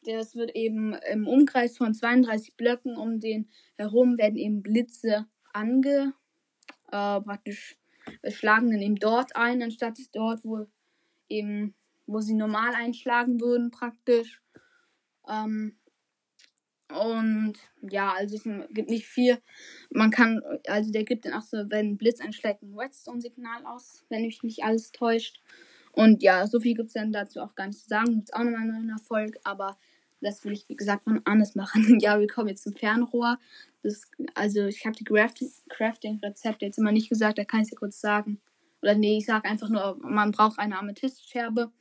Das 0.03 0.35
wird 0.35 0.55
eben 0.55 0.93
im 1.11 1.27
Umkreis 1.27 1.77
von 1.77 1.93
32 1.93 2.55
Blöcken 2.55 2.95
um 2.95 3.19
den 3.19 3.49
herum 3.75 4.17
werden 4.17 4.37
eben 4.37 4.61
Blitze 4.61 5.25
ange 5.51 6.13
äh, 6.91 7.21
praktisch 7.21 7.77
schlagen 8.29 8.71
dann 8.71 8.81
eben 8.81 8.95
dort 8.95 9.35
ein, 9.35 9.61
anstatt 9.61 9.97
dort, 10.13 10.43
wo 10.43 10.65
eben, 11.29 11.75
wo 12.05 12.21
sie 12.21 12.33
normal 12.33 12.73
einschlagen 12.73 13.41
würden, 13.41 13.71
praktisch. 13.71 14.41
Ähm, 15.27 15.77
und 16.89 17.55
ja, 17.81 18.13
also 18.13 18.35
es 18.35 18.43
gibt 18.69 18.89
nicht 18.89 19.07
viel. 19.07 19.37
Man 19.89 20.09
kann, 20.09 20.41
also 20.67 20.91
der 20.91 21.03
gibt 21.03 21.25
dann 21.25 21.33
auch 21.33 21.41
so, 21.41 21.69
wenn 21.69 21.97
Blitz 21.97 22.21
einschlägt, 22.21 22.61
ein 22.61 22.77
Redstone-Signal 22.77 23.65
aus, 23.65 24.05
wenn 24.09 24.21
mich 24.21 24.41
nicht 24.43 24.63
alles 24.63 24.91
täuscht. 24.91 25.41
Und 25.91 26.23
ja, 26.23 26.47
so 26.47 26.59
viel 26.59 26.75
gibt 26.75 26.87
es 26.87 26.93
dann 26.93 27.11
dazu 27.11 27.41
auch 27.41 27.55
gar 27.55 27.67
nicht 27.67 27.79
zu 27.79 27.87
sagen. 27.87 28.15
Gibt 28.15 28.33
auch 28.33 28.43
nochmal 28.43 28.61
einen 28.61 28.89
Erfolg, 28.89 29.37
aber 29.43 29.77
das 30.21 30.43
will 30.43 30.53
ich, 30.53 30.67
wie 30.69 30.75
gesagt, 30.75 31.03
von 31.03 31.21
anders 31.25 31.55
machen. 31.55 31.99
ja, 31.99 32.19
wir 32.19 32.27
kommen 32.27 32.49
jetzt 32.49 32.63
zum 32.63 32.75
Fernrohr. 32.75 33.37
Das, 33.83 34.03
also 34.33 34.65
ich 34.65 34.85
habe 34.85 34.95
die 34.95 35.03
Crafting-Rezepte 35.69 36.65
jetzt 36.65 36.77
immer 36.77 36.91
nicht 36.91 37.09
gesagt, 37.09 37.37
da 37.37 37.45
kann 37.45 37.61
ich 37.61 37.67
es 37.67 37.71
ja 37.71 37.77
kurz 37.77 38.01
sagen. 38.01 38.39
Oder 38.81 38.95
nee, 38.95 39.17
ich 39.17 39.25
sage 39.25 39.49
einfach 39.49 39.69
nur, 39.69 39.97
man 40.01 40.31
braucht 40.31 40.59
eine 40.59 40.77
Amethystscherbe. 40.77 41.71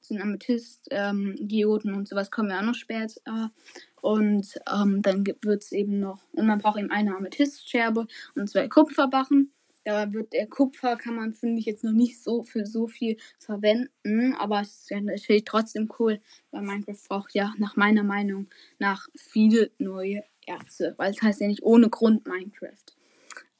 Zu 0.00 0.14
den 0.14 0.22
Amethyst-Geoden 0.22 1.90
ähm, 1.90 1.96
und 1.96 2.08
sowas 2.08 2.30
kommen 2.30 2.48
wir 2.48 2.58
auch 2.58 2.64
noch 2.64 2.74
später. 2.74 3.52
Und 4.00 4.58
ähm, 4.72 5.02
dann 5.02 5.26
wird 5.42 5.62
es 5.62 5.72
eben 5.72 6.00
noch, 6.00 6.22
und 6.32 6.46
man 6.46 6.58
braucht 6.58 6.78
eben 6.78 6.90
eine 6.90 7.14
Amethystscherbe 7.14 8.06
und 8.34 8.48
zwei 8.48 8.66
Kupferbachen. 8.68 9.52
Da 9.90 10.12
wird 10.12 10.32
der 10.32 10.46
Kupfer, 10.46 10.96
kann 10.96 11.16
man, 11.16 11.34
finde 11.34 11.58
ich, 11.58 11.66
jetzt 11.66 11.82
noch 11.82 11.90
nicht 11.90 12.22
so 12.22 12.44
für 12.44 12.64
so 12.64 12.86
viel 12.86 13.16
verwenden. 13.40 14.34
Aber 14.34 14.60
es 14.60 14.82
ist 14.82 14.90
ja 14.90 15.00
natürlich 15.00 15.44
trotzdem 15.44 15.90
cool, 15.98 16.20
weil 16.52 16.62
Minecraft 16.62 17.08
braucht 17.08 17.34
ja 17.34 17.54
nach 17.58 17.74
meiner 17.74 18.04
Meinung 18.04 18.46
nach 18.78 19.08
viele 19.16 19.72
neue 19.78 20.22
Erze. 20.46 20.94
Weil 20.96 21.10
es 21.10 21.20
heißt 21.20 21.40
ja 21.40 21.48
nicht 21.48 21.64
ohne 21.64 21.90
Grund 21.90 22.24
Minecraft. 22.24 22.84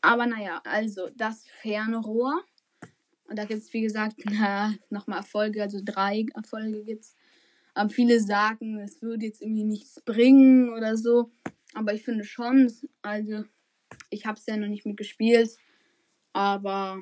Aber 0.03 0.25
naja, 0.27 0.61
also 0.65 1.09
das 1.17 1.45
Fernrohr. 1.61 2.45
Und 3.25 3.37
da 3.37 3.45
gibt 3.45 3.63
es, 3.63 3.73
wie 3.73 3.83
gesagt, 3.83 4.15
nochmal 4.91 5.19
Erfolge, 5.19 5.63
also 5.63 5.81
drei 5.85 6.27
Erfolge 6.33 6.85
gibt 6.85 7.03
es. 7.03 7.17
Aber 7.75 7.91
viele 7.91 8.21
sagen, 8.21 8.79
es 8.79 9.03
würde 9.03 9.27
jetzt 9.27 9.43
irgendwie 9.43 9.65
nichts 9.65 10.01
bringen 10.05 10.73
oder 10.73 10.97
so. 10.97 11.33
Aber 11.75 11.93
ich 11.93 12.05
finde 12.05 12.23
schon, 12.23 12.73
also 13.03 13.43
ich 14.11 14.27
habe 14.27 14.39
es 14.39 14.47
ja 14.47 14.57
noch 14.57 14.69
nicht 14.69 14.87
mitgespielt. 14.87 15.57
Aber 16.33 17.01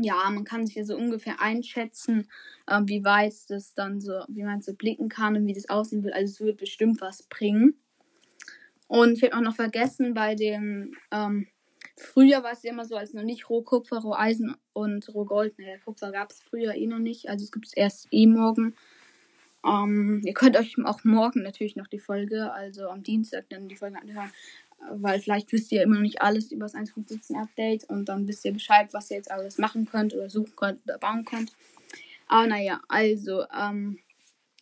ja, 0.00 0.30
man 0.30 0.44
kann 0.44 0.66
sich 0.66 0.76
ja 0.76 0.84
so 0.84 0.96
ungefähr 0.96 1.40
einschätzen, 1.40 2.28
äh, 2.66 2.80
wie 2.84 3.04
weit 3.04 3.34
das 3.48 3.74
dann 3.74 4.00
so, 4.00 4.24
wie 4.28 4.42
man 4.42 4.62
so 4.62 4.74
blicken 4.74 5.08
kann 5.08 5.36
und 5.36 5.46
wie 5.46 5.52
das 5.52 5.68
aussehen 5.68 6.02
wird. 6.02 6.14
Also 6.14 6.32
es 6.32 6.40
wird 6.40 6.58
bestimmt 6.58 7.00
was 7.00 7.24
bringen. 7.24 7.74
Und 8.88 9.14
ich 9.14 9.22
habe 9.22 9.36
auch 9.36 9.40
noch 9.40 9.56
vergessen, 9.56 10.14
bei 10.14 10.34
dem, 10.34 10.94
ähm, 11.10 11.46
früher 11.96 12.42
war 12.42 12.52
es 12.52 12.62
ja 12.62 12.72
immer 12.72 12.84
so, 12.84 12.96
als 12.96 13.14
noch 13.14 13.22
nicht 13.22 13.48
Rohkupfer, 13.48 13.98
Roheisen 13.98 14.54
und 14.72 15.08
Rohgold, 15.14 15.58
ne, 15.58 15.78
Kupfer 15.84 16.12
gab 16.12 16.30
es 16.30 16.40
früher 16.40 16.74
eh 16.74 16.86
noch 16.86 16.98
nicht, 16.98 17.28
also 17.28 17.44
es 17.44 17.52
gibt 17.52 17.66
es 17.66 17.72
erst 17.72 18.08
eh 18.10 18.26
morgen. 18.26 18.74
Ähm, 19.64 20.20
ihr 20.24 20.34
könnt 20.34 20.56
euch 20.56 20.76
auch 20.84 21.04
morgen 21.04 21.42
natürlich 21.42 21.76
noch 21.76 21.86
die 21.86 22.00
Folge, 22.00 22.52
also 22.52 22.88
am 22.88 23.02
Dienstag 23.02 23.48
dann 23.48 23.68
die 23.68 23.76
Folge 23.76 23.98
anhören, 23.98 24.30
weil 24.90 25.20
vielleicht 25.20 25.52
wisst 25.52 25.72
ihr 25.72 25.82
immer 25.82 25.94
noch 25.94 26.02
nicht 26.02 26.22
alles 26.22 26.50
über 26.50 26.64
das 26.64 26.74
1.17 26.74 27.40
Update 27.40 27.84
und 27.84 28.06
dann 28.06 28.26
wisst 28.26 28.44
ihr 28.44 28.52
Bescheid, 28.52 28.92
was 28.92 29.10
ihr 29.10 29.16
jetzt 29.16 29.30
alles 29.30 29.58
machen 29.58 29.86
könnt 29.86 30.14
oder 30.14 30.28
suchen 30.28 30.56
könnt 30.56 30.82
oder 30.84 30.98
bauen 30.98 31.24
könnt. 31.24 31.52
Aber 32.26 32.46
naja, 32.46 32.80
also, 32.88 33.44
ähm, 33.54 33.98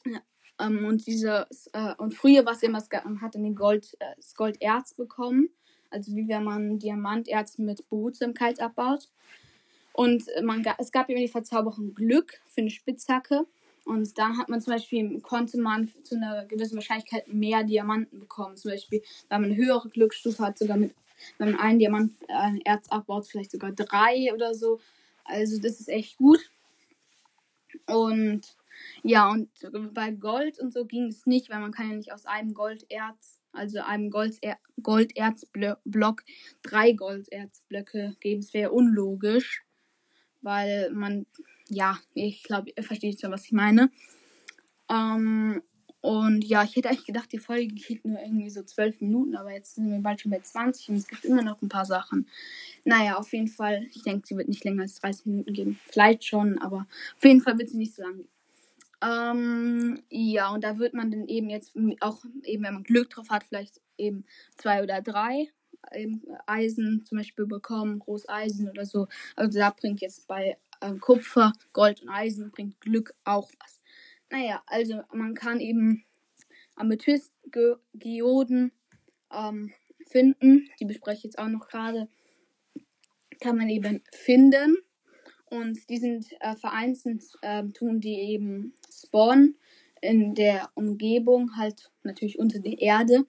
ja, 0.05 0.21
ähm, 0.61 0.85
und 0.85 1.07
dieses, 1.07 1.69
äh, 1.73 1.95
und 1.99 2.15
früher 2.15 2.45
war 2.45 2.53
es 2.53 2.63
immer, 2.63 2.83
man 3.05 3.21
hat 3.21 3.35
dann 3.35 3.55
Gold, 3.55 3.97
äh, 4.01 4.15
das 4.17 4.35
Golderz 4.35 4.95
bekommen. 4.95 5.51
Also 5.91 6.15
wie 6.15 6.29
wenn 6.29 6.45
man 6.45 6.79
Diamanterz 6.79 7.59
mit 7.59 7.89
Behutsamkeit 7.89 8.61
abbaut. 8.61 9.09
Und 9.93 10.25
man, 10.43 10.65
es 10.79 10.93
gab 10.93 11.09
immer 11.09 11.19
die 11.19 11.29
Verzauberung 11.29 11.95
Glück 11.95 12.41
für 12.47 12.61
eine 12.61 12.71
Spitzhacke. 12.71 13.45
Und 13.85 14.19
dann 14.19 14.39
hat 14.39 14.49
man 14.49 14.61
zum 14.61 14.75
Beispiel, 14.75 15.21
konnte 15.21 15.59
man 15.59 15.91
zu 16.05 16.17
einer 16.17 16.45
gewissen 16.47 16.77
Wahrscheinlichkeit 16.77 17.29
mehr 17.29 17.65
Diamanten 17.65 18.21
bekommen. 18.21 18.57
Zum 18.57 18.71
Beispiel, 18.71 19.03
weil 19.29 19.41
man 19.41 19.51
eine 19.51 19.57
höhere 19.57 19.89
Glücksstufe 19.89 20.45
hat, 20.45 20.59
sogar 20.59 20.77
mit, 20.77 20.95
wenn 21.39 21.53
man 21.53 21.61
einen 21.61 21.79
Diamant, 21.79 22.13
äh, 22.29 22.59
Erz 22.65 22.89
abbaut, 22.89 23.27
vielleicht 23.27 23.51
sogar 23.51 23.73
drei 23.73 24.33
oder 24.35 24.55
so. 24.55 24.81
Also 25.25 25.61
das 25.61 25.81
ist 25.81 25.89
echt 25.89 26.17
gut. 26.17 26.51
Und 27.87 28.43
ja, 29.03 29.31
und 29.31 29.49
bei 29.95 30.11
Gold 30.11 30.59
und 30.59 30.73
so 30.73 30.85
ging 30.85 31.09
es 31.09 31.27
nicht, 31.27 31.51
weil 31.51 31.61
man 31.61 31.73
kann 31.73 31.91
ja 31.91 31.97
nicht 31.97 32.13
aus 32.13 32.27
einem 32.27 32.55
Golderz, 32.55 33.41
also 33.53 33.81
einem 33.81 34.11
Golder 34.11 34.59
Golderzblock, 34.83 36.23
drei 36.63 36.93
Golderzblöcke 36.93 38.17
geben. 38.21 38.41
Es 38.41 38.55
wäre 38.55 38.73
unlogisch, 38.73 39.65
weil 40.41 40.91
man 40.91 41.27
ja, 41.71 41.99
ich 42.15 42.43
glaube, 42.43 42.71
ihr 42.77 42.83
versteht 42.83 43.21
schon, 43.21 43.33
was 43.33 43.47
ich 43.47 43.53
meine. 43.53 43.91
Ähm, 44.91 45.63
und 46.01 46.45
ja, 46.45 46.65
ich 46.65 46.77
hätte 46.77 46.89
eigentlich 46.89 47.07
gedacht, 47.07 47.31
die 47.33 47.39
Folge 47.39 47.75
geht 47.75 48.05
nur 48.05 48.19
irgendwie 48.21 48.49
so 48.51 48.63
zwölf 48.63 49.01
Minuten, 49.01 49.37
aber 49.37 49.53
jetzt 49.53 49.75
sind 49.75 49.91
wir 49.91 49.99
bald 49.99 50.21
schon 50.21 50.31
bei 50.31 50.41
20 50.41 50.89
und 50.89 50.97
es 50.97 51.09
gibt 51.09 51.25
immer 51.25 51.43
noch 51.43 51.61
ein 51.61 51.69
paar 51.69 51.85
Sachen. 51.85 52.27
Naja, 52.85 53.17
auf 53.17 53.33
jeden 53.33 53.49
Fall, 53.49 53.87
ich 53.95 54.03
denke, 54.03 54.27
sie 54.27 54.37
wird 54.37 54.49
nicht 54.49 54.65
länger 54.65 54.83
als 54.83 55.01
30 55.01 55.27
Minuten 55.27 55.53
gehen. 55.53 55.79
Vielleicht 55.91 56.25
schon, 56.25 56.59
aber 56.59 56.87
auf 57.17 57.25
jeden 57.25 57.43
Fall 57.43 57.59
wird 57.59 57.69
sie 57.69 57.77
nicht 57.77 57.95
so 57.95 58.03
lang 58.03 58.17
gehen. 58.17 58.29
Ähm, 59.03 60.03
ja, 60.11 60.53
und 60.53 60.65
da 60.65 60.79
wird 60.79 60.95
man 60.95 61.11
dann 61.11 61.27
eben 61.29 61.49
jetzt 61.49 61.75
auch, 62.01 62.25
eben 62.45 62.65
wenn 62.65 62.75
man 62.75 62.83
Glück 62.83 63.11
drauf 63.11 63.31
hat, 63.31 63.45
vielleicht 63.45 63.81
eben 63.97 64.25
zwei 64.57 64.83
oder 64.83 65.01
drei 65.01 65.49
eben 65.95 66.23
Eisen 66.47 67.05
zum 67.07 67.19
Beispiel 67.19 67.47
bekommen, 67.47 67.99
Großeisen 67.99 68.69
oder 68.69 68.87
so. 68.87 69.09
Also 69.37 69.59
da 69.59 69.71
bringt 69.71 70.01
jetzt 70.01 70.27
bei 70.29 70.59
ähm, 70.81 71.01
Kupfer, 71.01 71.53
Gold 71.73 72.03
und 72.03 72.09
Eisen 72.09 72.51
bringt 72.51 72.81
Glück 72.81 73.15
auch 73.25 73.51
was. 73.61 73.81
Naja, 74.31 74.63
also 74.67 75.03
man 75.13 75.35
kann 75.35 75.61
eben 75.61 76.05
Amethyst-Geoden 76.77 78.73
ähm, 79.33 79.73
finden. 80.07 80.69
Die 80.79 80.85
bespreche 80.85 81.19
ich 81.19 81.25
jetzt 81.25 81.39
auch 81.39 81.49
noch 81.49 81.69
gerade. 81.69 82.09
Kann 83.41 83.57
man 83.57 83.69
eben 83.69 84.03
finden. 84.13 84.77
Und 85.47 85.89
die 85.91 85.99
sind 85.99 86.27
äh, 86.41 86.55
vereinzelt, 86.55 87.25
äh, 87.43 87.65
tun 87.71 88.01
die 88.01 88.15
eben 88.15 88.75
spawnen 88.93 89.57
in 90.01 90.35
der 90.35 90.71
Umgebung, 90.75 91.57
halt 91.57 91.91
natürlich 92.05 92.39
unter 92.39 92.61
der 92.61 92.81
Erde. 92.81 93.27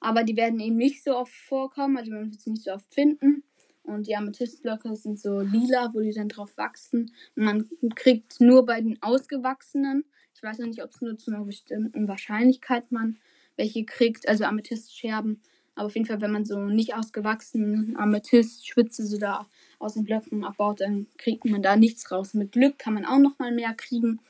Aber 0.00 0.24
die 0.24 0.36
werden 0.36 0.58
eben 0.60 0.76
nicht 0.76 1.04
so 1.04 1.16
oft 1.16 1.32
vorkommen, 1.32 1.98
also 1.98 2.10
man 2.12 2.30
wird 2.30 2.40
sie 2.40 2.50
nicht 2.50 2.64
so 2.64 2.72
oft 2.72 2.92
finden. 2.92 3.44
Und 3.82 4.06
die 4.06 4.16
Amethystblöcke 4.16 4.94
sind 4.94 5.18
so 5.18 5.40
lila, 5.40 5.90
wo 5.92 6.00
die 6.00 6.12
dann 6.12 6.28
drauf 6.28 6.56
wachsen. 6.56 7.12
Und 7.34 7.44
man 7.44 7.68
kriegt 7.94 8.40
nur 8.40 8.64
bei 8.66 8.80
den 8.80 9.02
ausgewachsenen. 9.02 10.04
Ich 10.34 10.42
weiß 10.42 10.58
noch 10.58 10.66
nicht, 10.66 10.82
ob 10.82 10.90
es 10.90 11.00
nur 11.00 11.18
zu 11.18 11.30
einer 11.32 11.44
bestimmten 11.44 12.08
Wahrscheinlichkeit 12.08 12.92
man 12.92 13.18
welche 13.56 13.84
kriegt, 13.84 14.28
also 14.28 14.44
Amethystscherben. 14.44 15.42
Aber 15.74 15.86
auf 15.86 15.94
jeden 15.94 16.06
Fall, 16.06 16.20
wenn 16.20 16.32
man 16.32 16.44
so 16.44 16.58
nicht 16.58 16.94
ausgewachsenen 16.94 17.96
Amethyst-Schwitze 17.96 19.06
so 19.06 19.18
da 19.18 19.46
aus 19.78 19.94
den 19.94 20.04
Blöcken 20.04 20.44
abbaut, 20.44 20.80
dann 20.80 21.06
kriegt 21.16 21.44
man 21.44 21.62
da 21.62 21.76
nichts 21.76 22.10
raus. 22.10 22.34
Mit 22.34 22.52
Glück 22.52 22.78
kann 22.78 22.94
man 22.94 23.04
auch 23.04 23.18
noch 23.18 23.38
mal 23.38 23.52
mehr 23.52 23.74
kriegen. 23.74 24.20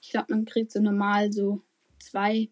Ich 0.00 0.10
glaube, 0.10 0.26
man 0.30 0.44
kriegt 0.44 0.72
so 0.72 0.80
normal 0.80 1.32
so 1.32 1.62
zwei 1.98 2.48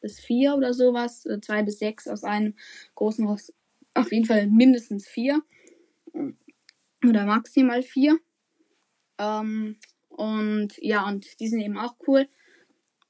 bis 0.00 0.20
vier 0.20 0.54
oder 0.54 0.74
sowas. 0.74 1.26
Zwei 1.40 1.62
bis 1.62 1.78
sechs 1.78 2.06
aus 2.06 2.24
einem 2.24 2.54
großen 2.94 3.28
Haus. 3.28 3.52
Auf 3.94 4.12
jeden 4.12 4.26
Fall 4.26 4.46
mindestens 4.46 5.06
vier. 5.08 5.42
Oder 7.06 7.26
maximal 7.26 7.82
vier. 7.82 8.18
Ähm, 9.18 9.76
und 10.08 10.74
ja, 10.78 11.06
und 11.06 11.40
die 11.40 11.48
sind 11.48 11.60
eben 11.60 11.78
auch 11.78 11.96
cool. 12.06 12.28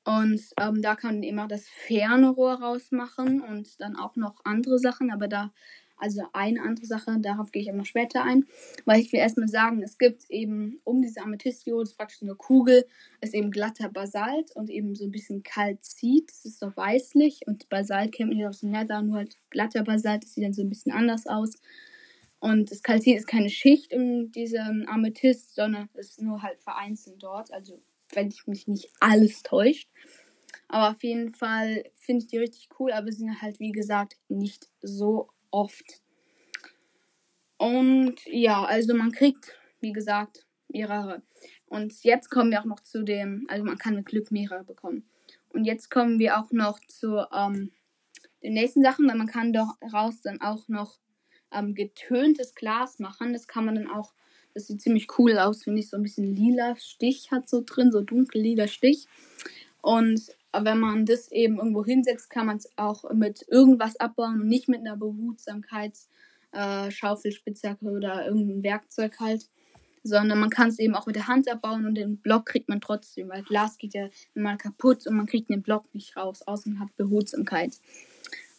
Und 0.05 0.41
ähm, 0.61 0.83
da 0.83 0.95
kann 0.95 1.17
man 1.17 1.23
eben 1.25 1.39
auch 1.41 1.49
das 1.49 1.67
Fernrohr 1.69 2.55
rausmachen 2.55 3.41
und 3.41 3.81
dann 3.81 3.97
auch 3.97 4.15
noch 4.15 4.37
andere 4.45 4.79
Sachen, 4.79 5.11
aber 5.11 5.27
da, 5.27 5.53
also 5.97 6.23
eine 6.33 6.63
andere 6.63 6.87
Sache, 6.87 7.19
darauf 7.19 7.51
gehe 7.51 7.63
ich 7.63 7.69
aber 7.69 7.79
noch 7.79 7.87
später 7.87 8.23
ein. 8.23 8.45
Weil 8.85 9.01
ich 9.01 9.13
will 9.13 9.19
erstmal 9.19 9.49
sagen, 9.49 9.83
es 9.83 9.99
gibt 9.99 10.31
eben 10.31 10.81
um 10.85 11.03
diese 11.03 11.23
Amethystio, 11.23 11.81
das 11.81 11.91
ist 11.91 11.97
praktisch 11.97 12.23
eine 12.23 12.37
Kugel, 12.37 12.87
ist 13.21 13.35
eben 13.35 13.51
glatter 13.51 13.89
Basalt 13.89 14.53
und 14.55 14.71
eben 14.71 14.95
so 14.95 15.07
ein 15.07 15.11
bisschen 15.11 15.43
Kalzit, 15.43 16.31
das 16.31 16.45
ist 16.45 16.61
so 16.61 16.71
weißlich 16.77 17.41
und 17.49 17.69
Basalt 17.69 18.13
kennt 18.13 18.31
man 18.31 18.39
ja 18.39 18.49
aus 18.49 18.61
dem 18.61 18.71
Nether, 18.71 19.03
nur 19.03 19.17
halt 19.17 19.37
glatter 19.51 19.83
Basalt, 19.83 20.23
das 20.23 20.35
sieht 20.35 20.45
dann 20.45 20.53
so 20.53 20.63
ein 20.63 20.69
bisschen 20.69 20.93
anders 20.93 21.27
aus. 21.27 21.55
Und 22.39 22.71
das 22.71 22.83
Kalzit 22.83 23.17
ist 23.17 23.27
keine 23.27 23.51
Schicht 23.51 23.93
in 23.93 24.31
diesem 24.31 24.87
Amethyst, 24.89 25.55
sondern 25.55 25.89
ist 25.95 26.21
nur 26.21 26.43
halt 26.43 26.61
vereinzelt 26.61 27.23
dort, 27.23 27.53
also 27.53 27.83
wenn 28.13 28.29
ich 28.29 28.47
mich 28.47 28.69
nicht 28.69 28.91
alles 29.01 29.43
täuscht. 29.43 29.89
Aber 30.69 30.91
auf 30.91 31.03
jeden 31.03 31.33
Fall 31.33 31.85
finde 31.97 32.25
ich 32.25 32.31
die 32.31 32.39
richtig 32.39 32.69
cool, 32.79 32.93
aber 32.93 33.11
sind 33.13 33.41
halt, 33.41 33.61
wie 33.61 33.73
gesagt, 33.73 34.17
nicht 34.29 34.69
so 34.81 35.31
oft. 35.51 36.03
Und 37.57 38.17
ja, 38.27 38.65
also 38.65 38.95
man 38.95 39.13
kriegt, 39.13 39.53
wie 39.81 39.93
gesagt, 39.93 40.47
mehrere. 40.69 41.23
Und 41.67 42.05
jetzt 42.05 42.31
kommen 42.31 42.51
wir 42.51 42.61
auch 42.61 42.67
noch 42.67 42.81
zu 42.81 43.03
dem, 43.03 43.47
also 43.49 43.65
man 43.65 43.79
kann 43.79 43.95
mit 43.95 44.07
Glück 44.07 44.31
mehrere 44.31 44.65
bekommen. 44.65 45.09
Und 45.49 45.65
jetzt 45.65 45.91
kommen 45.91 46.19
wir 46.19 46.39
auch 46.39 46.53
noch 46.53 46.79
zu 46.87 47.25
ähm, 47.33 47.73
den 48.43 48.55
nächsten 48.55 48.83
Sachen, 48.83 49.09
weil 49.09 49.17
man 49.17 49.27
kann 49.27 49.53
daraus 49.53 50.21
dann 50.21 50.41
auch 50.41 50.69
noch 50.69 50.99
ähm, 51.57 51.75
getöntes 51.75 52.55
Glas 52.55 52.99
machen. 52.99 53.33
Das 53.33 53.49
kann 53.49 53.65
man 53.65 53.77
dann 53.77 53.91
auch 53.91 54.13
das 54.57 54.67
sieht 54.69 54.81
ziemlich 54.81 55.07
cool 55.19 55.39
aus, 55.39 55.65
finde 55.65 55.81
ich. 55.81 55.91
So 55.91 55.99
ein 55.99 56.03
bisschen 56.03 56.35
lila 56.35 56.77
Stich 56.77 57.31
hat 57.31 57.47
so 57.47 57.63
drin, 57.65 57.93
so 57.93 58.01
dunkel 58.01 58.41
lila 58.41 58.67
Stich. 58.67 59.07
Und 59.83 60.33
wenn 60.59 60.79
man 60.79 61.05
das 61.05 61.31
eben 61.31 61.59
irgendwo 61.59 61.85
hinsetzt, 61.85 62.31
kann 62.31 62.47
man 62.47 62.57
es 62.57 62.71
auch 62.77 63.05
mit 63.13 63.45
irgendwas 63.49 64.01
abbauen 64.01 64.41
und 64.41 64.49
nicht 64.49 64.69
mit 64.69 64.81
einer 64.81 64.97
Behutsamkeitsschaufel, 64.97 67.31
äh, 67.31 67.35
Spitzhacke 67.35 67.85
oder 67.85 68.27
irgendeinem 68.27 68.63
Werkzeug 68.63 69.21
halt. 69.21 69.47
Sondern 70.03 70.41
man 70.41 70.49
kann 70.49 70.69
es 70.69 70.79
eben 70.79 70.95
auch 70.95 71.07
mit 71.07 71.17
der 71.17 71.29
Hand 71.29 71.51
abbauen 71.51 71.85
und 71.85 71.95
den 71.95 72.17
Block 72.17 72.47
kriegt 72.47 72.71
man 72.71 72.81
trotzdem, 72.81 73.29
weil 73.29 73.43
Glas 73.43 73.77
geht 73.77 73.93
ja 73.93 74.09
mal 74.35 74.57
kaputt 74.57 75.07
und 75.07 75.17
man 75.17 75.27
kriegt 75.27 75.51
den 75.51 75.61
Block 75.63 75.95
nicht 75.95 76.17
raus, 76.17 76.41
außer 76.47 76.71
man 76.71 76.81
hat 76.81 76.97
Behutsamkeit. 76.97 77.79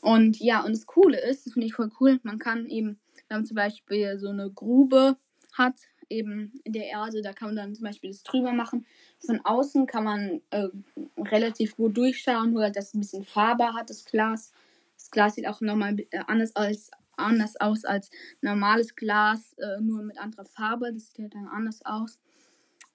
Und 0.01 0.39
ja, 0.39 0.63
und 0.63 0.71
das 0.71 0.85
Coole 0.85 1.19
ist, 1.19 1.45
das 1.45 1.53
finde 1.53 1.67
ich 1.67 1.73
voll 1.73 1.91
cool, 1.99 2.19
man 2.23 2.39
kann 2.39 2.67
eben, 2.67 2.99
wenn 3.27 3.39
man 3.39 3.45
zum 3.45 3.55
Beispiel 3.55 4.19
so 4.19 4.29
eine 4.29 4.49
Grube 4.51 5.17
hat, 5.53 5.75
eben 6.09 6.53
in 6.63 6.73
der 6.73 6.87
Erde. 6.87 7.21
Da 7.21 7.33
kann 7.33 7.49
man 7.49 7.55
dann 7.55 7.75
zum 7.75 7.83
Beispiel 7.83 8.09
das 8.11 8.23
drüber 8.23 8.53
machen. 8.53 8.85
Von 9.19 9.41
außen 9.43 9.87
kann 9.87 10.03
man 10.03 10.41
äh, 10.51 10.69
relativ 11.17 11.75
gut 11.75 11.97
durchschauen, 11.97 12.51
nur 12.51 12.69
dass 12.69 12.89
es 12.89 12.93
ein 12.93 13.01
bisschen 13.01 13.23
Farbe 13.23 13.73
hat, 13.73 13.89
das 13.89 14.05
Glas. 14.05 14.51
Das 14.95 15.11
Glas 15.11 15.35
sieht 15.35 15.47
auch 15.47 15.61
nochmal 15.61 15.99
äh, 15.99 16.19
anders, 16.27 16.55
als, 16.55 16.91
anders 17.15 17.59
aus 17.59 17.85
als 17.85 18.09
normales 18.41 18.95
Glas, 18.95 19.53
äh, 19.53 19.81
nur 19.81 20.03
mit 20.03 20.17
anderer 20.17 20.45
Farbe. 20.45 20.93
Das 20.93 21.07
sieht 21.07 21.19
halt 21.19 21.35
dann 21.35 21.47
anders 21.47 21.85
aus. 21.85 22.19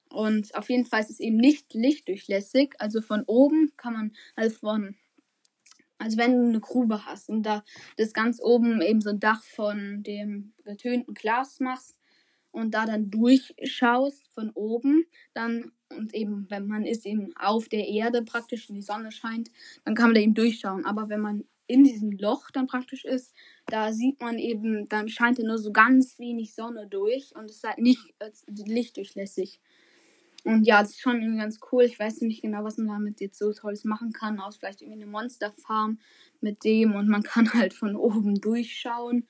Und 0.08 0.54
auf 0.54 0.68
jeden 0.68 0.84
Fall 0.84 1.00
ist 1.00 1.10
es 1.10 1.20
eben 1.20 1.36
nicht 1.36 1.72
lichtdurchlässig. 1.74 2.74
Also 2.78 3.00
von 3.00 3.24
oben 3.26 3.72
kann 3.76 3.94
man, 3.94 4.12
also 4.36 4.56
von 4.56 4.94
also 6.02 6.18
wenn 6.18 6.36
du 6.36 6.48
eine 6.48 6.60
Grube 6.60 7.06
hast 7.06 7.28
und 7.28 7.42
da 7.44 7.64
das 7.96 8.12
ganz 8.12 8.40
oben 8.40 8.80
eben 8.82 9.00
so 9.00 9.10
ein 9.10 9.20
Dach 9.20 9.42
von 9.42 10.02
dem 10.02 10.52
getönten 10.64 11.14
Glas 11.14 11.60
machst, 11.60 11.96
und 12.52 12.74
da 12.74 12.86
dann 12.86 13.10
durchschaust 13.10 14.28
von 14.28 14.50
oben, 14.54 15.06
dann 15.34 15.72
und 15.88 16.14
eben, 16.14 16.46
wenn 16.48 16.66
man 16.66 16.86
ist 16.86 17.04
eben 17.04 17.34
auf 17.36 17.68
der 17.68 17.86
Erde 17.86 18.22
praktisch 18.22 18.68
und 18.68 18.76
die 18.76 18.82
Sonne 18.82 19.12
scheint, 19.12 19.50
dann 19.84 19.94
kann 19.94 20.06
man 20.06 20.14
da 20.14 20.20
eben 20.22 20.34
durchschauen. 20.34 20.86
Aber 20.86 21.10
wenn 21.10 21.20
man 21.20 21.44
in 21.66 21.84
diesem 21.84 22.12
Loch 22.12 22.50
dann 22.50 22.66
praktisch 22.66 23.04
ist, 23.04 23.34
da 23.66 23.92
sieht 23.92 24.20
man 24.20 24.38
eben, 24.38 24.88
dann 24.88 25.08
scheint 25.08 25.38
da 25.38 25.42
nur 25.42 25.58
so 25.58 25.70
ganz 25.70 26.18
wenig 26.18 26.54
Sonne 26.54 26.86
durch 26.86 27.34
und 27.34 27.50
es 27.50 27.56
ist 27.56 27.64
halt 27.64 27.78
nicht 27.78 28.14
äh, 28.20 28.30
lichtdurchlässig. 28.48 29.60
Und 30.44 30.64
ja, 30.64 30.82
das 30.82 30.90
ist 30.90 31.00
schon 31.00 31.20
irgendwie 31.20 31.38
ganz 31.38 31.60
cool. 31.70 31.84
Ich 31.84 31.98
weiß 31.98 32.20
nicht 32.22 32.42
genau, 32.42 32.64
was 32.64 32.76
man 32.76 32.88
damit 32.88 33.20
jetzt 33.20 33.38
so 33.38 33.52
Tolles 33.52 33.84
machen 33.84 34.12
kann, 34.12 34.40
aus 34.40 34.56
vielleicht 34.56 34.82
irgendwie 34.82 35.02
eine 35.02 35.10
Monsterfarm 35.10 35.98
mit 36.40 36.64
dem 36.64 36.94
und 36.94 37.08
man 37.08 37.22
kann 37.22 37.52
halt 37.54 37.74
von 37.74 37.96
oben 37.96 38.40
durchschauen. 38.40 39.26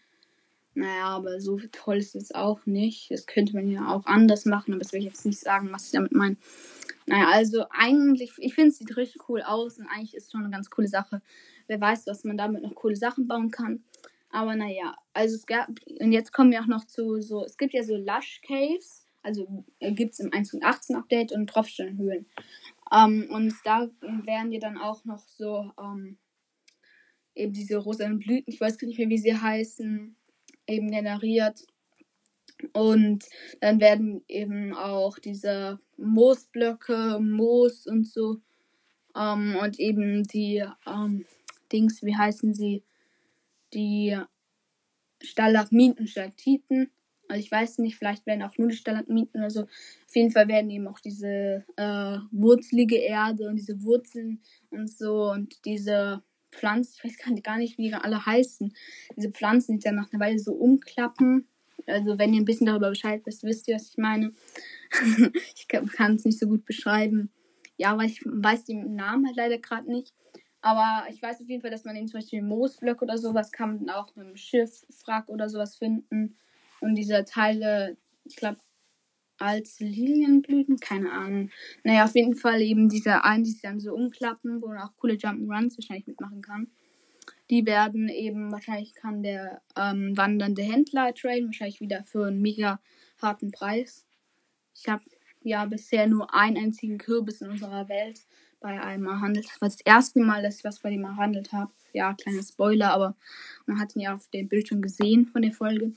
Naja, 0.75 1.09
aber 1.09 1.39
so 1.41 1.59
toll 1.71 1.99
ist 1.99 2.15
es 2.15 2.35
auch 2.35 2.65
nicht. 2.65 3.11
Das 3.11 3.27
könnte 3.27 3.55
man 3.55 3.69
ja 3.69 3.89
auch 3.89 4.07
anders 4.07 4.47
machen, 4.47 4.73
aber 4.73 4.83
das 4.83 4.93
will 4.93 5.01
ich 5.01 5.07
jetzt 5.07 5.27
nicht 5.27 5.39
sagen, 5.39 5.69
was 5.71 5.87
ich 5.87 5.93
damit 5.93 6.13
meine. 6.13 6.37
Naja, 7.05 7.29
also 7.31 7.67
eigentlich, 7.71 8.33
ich 8.39 8.55
finde 8.55 8.71
es 8.71 8.79
sieht 8.79 8.97
richtig 8.97 9.29
cool 9.29 9.43
aus 9.43 9.79
und 9.79 9.87
eigentlich 9.87 10.15
ist 10.15 10.27
es 10.27 10.33
schon 10.33 10.43
eine 10.43 10.51
ganz 10.51 10.71
coole 10.71 10.89
Sache. 10.89 11.21
Wer 11.67 11.81
weiß, 11.81 12.07
was 12.07 12.25
man 12.25 12.39
damit 12.39 12.63
noch 12.63 12.75
coole 12.75 12.97
Sachen 12.97 13.27
bauen 13.27 13.51
kann. 13.51 13.85
Aber 14.31 14.57
naja, 14.57 14.97
also 15.13 15.35
es 15.35 15.45
gab, 15.45 15.69
und 16.01 16.13
jetzt 16.13 16.33
kommen 16.33 16.51
wir 16.51 16.63
auch 16.63 16.67
noch 16.67 16.87
zu 16.87 17.21
so, 17.21 17.45
es 17.45 17.59
gibt 17.59 17.75
ja 17.75 17.85
so 17.85 17.97
Lush 17.97 18.41
Caves, 18.47 19.02
also 19.23 19.65
äh, 19.79 19.93
gibt 19.93 20.15
es 20.15 20.21
im 20.21 20.31
1.18 20.31 20.97
Update 20.97 21.33
und 21.33 21.49
Tropfsteinhöhlen. 21.49 22.27
Ähm, 22.93 23.29
und 23.31 23.55
da 23.65 23.89
werden 24.01 24.51
dir 24.51 24.61
dann 24.61 24.79
auch 24.79 25.05
noch 25.05 25.27
so, 25.29 25.71
ähm, 25.81 26.19
eben 27.35 27.53
diese 27.53 27.79
rosanen 27.79 28.19
Blüten, 28.19 28.53
ich 28.53 28.61
weiß 28.61 28.79
gar 28.79 28.87
nicht 28.87 28.99
mehr, 28.99 29.09
wie 29.09 29.19
sie 29.19 29.37
heißen, 29.37 30.17
eben 30.67 30.91
generiert. 30.91 31.67
Und 32.73 33.25
dann 33.61 33.81
werden 33.81 34.23
eben 34.29 34.75
auch 34.75 35.19
diese 35.19 35.81
Moosblöcke, 35.97 37.19
Moos 37.21 37.87
und 37.87 38.07
so. 38.07 38.39
Ähm, 39.17 39.57
und 39.61 39.79
eben 39.81 40.25
die 40.25 40.65
ähm, 40.87 41.27
Dings, 41.73 42.03
wie 42.03 42.17
heißen 42.17 42.55
sie? 42.55 42.85
Die 43.75 44.17
Stalagmiten, 45.23 46.07
Stalaktiten. 46.07 46.91
Also 47.33 47.47
ich 47.47 47.51
weiß 47.51 47.79
nicht, 47.79 47.97
vielleicht 47.97 48.27
werden 48.27 48.43
auch 48.43 48.59
nur 48.59 48.69
oder 48.69 49.51
so. 49.51 49.63
Auf 49.63 50.15
jeden 50.15 50.33
Fall 50.33 50.49
werden 50.49 50.71
eben 50.71 50.87
auch 50.87 51.01
diese 51.01 51.65
äh, 51.77 52.19
wurzelige 52.31 52.97
Erde 52.97 53.49
und 53.49 53.57
diese 53.57 53.83
Wurzeln 53.83 54.43
und 54.69 54.91
so 54.91 55.31
und 55.31 55.65
diese 55.65 56.23
Pflanzen, 56.51 56.93
ich 56.99 57.05
weiß 57.05 57.43
gar 57.43 57.57
nicht, 57.57 57.79
wie 57.79 57.89
die 57.89 57.95
alle 57.95 58.27
heißen. 58.27 58.75
Diese 59.17 59.31
Pflanzen, 59.31 59.79
die 59.79 59.85
dann 59.85 59.95
nach 59.95 60.13
einer 60.13 60.23
Weile 60.23 60.39
so 60.39 60.53
umklappen. 60.53 61.49
Also 61.87 62.19
wenn 62.19 62.35
ihr 62.35 62.43
ein 62.43 62.45
bisschen 62.45 62.67
darüber 62.67 62.91
Bescheid 62.91 63.23
wisst, 63.25 63.45
wisst 63.45 63.67
ihr, 63.67 63.77
was 63.77 63.89
ich 63.89 63.97
meine. 63.97 64.35
ich 65.57 65.69
kann 65.69 66.17
es 66.17 66.27
nicht 66.27 66.39
so 66.39 66.47
gut 66.47 66.67
beschreiben. 66.67 67.31
Ja, 67.79 67.97
weil 67.97 68.09
ich 68.09 68.21
weiß 68.27 68.67
den 68.67 68.95
Namen 68.95 69.25
halt 69.25 69.37
leider 69.37 69.57
gerade 69.57 69.91
nicht. 69.91 70.13
Aber 70.61 71.07
ich 71.09 71.23
weiß 71.23 71.41
auf 71.41 71.49
jeden 71.49 71.63
Fall, 71.63 71.71
dass 71.71 71.87
man 71.87 71.97
eben 71.97 72.09
zum 72.09 72.21
Beispiel 72.21 72.43
Moosblöcke 72.43 73.07
oder 73.07 73.17
sowas 73.17 73.53
kann 73.53 73.79
man 73.79 73.89
auch 73.89 74.15
mit 74.17 74.27
dem 74.27 74.37
Schiff, 74.37 74.85
Wrack 75.07 75.31
oder 75.31 75.49
sowas 75.49 75.77
finden. 75.77 76.37
Und 76.83 76.97
diese 76.97 77.25
Teile, 77.25 77.97
ich 78.25 78.37
glaube, 78.37 78.59
als 79.39 79.81
Lilienblüten, 79.81 80.79
keine 80.79 81.11
Ahnung. 81.11 81.51
Naja, 81.85 82.05
auf 82.05 82.15
jeden 82.15 82.37
Fall 82.37 82.61
eben 82.61 82.89
diese 82.89 83.25
einen, 83.25 83.45
die 83.45 83.51
sich 83.51 83.63
dann 83.63 83.81
so 83.81 83.95
umklappen, 83.95 84.63
wo 84.63 84.69
man 84.69 84.79
auch 84.79 84.97
coole 84.97 85.15
Jump'n'Runs 85.15 85.77
wahrscheinlich 85.77 86.07
mitmachen 86.07 86.43
kann. 86.43 86.69
Die 87.51 87.67
werden 87.67 88.09
eben, 88.09 88.53
wahrscheinlich 88.53 88.95
kann 88.95 89.23
der 89.23 89.63
ähm, 89.77 90.17
wandernde 90.17 90.63
Händler 90.63 91.13
traden, 91.15 91.47
wahrscheinlich 91.47 91.81
wieder 91.81 92.05
für 92.05 92.27
einen 92.27 92.41
mega 92.41 92.81
harten 93.21 93.51
Preis. 93.51 94.07
Ich 94.75 94.89
habe 94.89 95.05
ja 95.43 95.65
bisher 95.67 96.07
nur 96.07 96.35
einen 96.35 96.57
einzigen 96.57 96.99
Kürbis 96.99 97.41
in 97.41 97.51
unserer 97.51 97.89
Welt 97.89 98.21
bei 98.61 98.81
einem 98.81 99.07
erhandelt. 99.07 99.47
Das 99.47 99.61
war 99.61 99.69
das 99.69 99.81
erste 99.81 100.21
Mal, 100.21 100.43
dass 100.43 100.59
ich 100.59 100.65
was 100.65 100.79
bei 100.79 100.91
dem 100.91 101.05
erhandelt 101.05 101.53
habe. 101.53 101.73
Ja, 101.93 102.15
kleiner 102.15 102.43
Spoiler, 102.43 102.93
aber 102.93 103.17
man 103.67 103.79
hat 103.79 103.95
ihn 103.97 104.03
ja 104.03 104.15
auf 104.15 104.29
dem 104.29 104.49
Bild 104.49 104.69
schon 104.69 104.83
gesehen 104.83 105.27
von 105.27 105.43
der 105.43 105.53
Folge. 105.53 105.93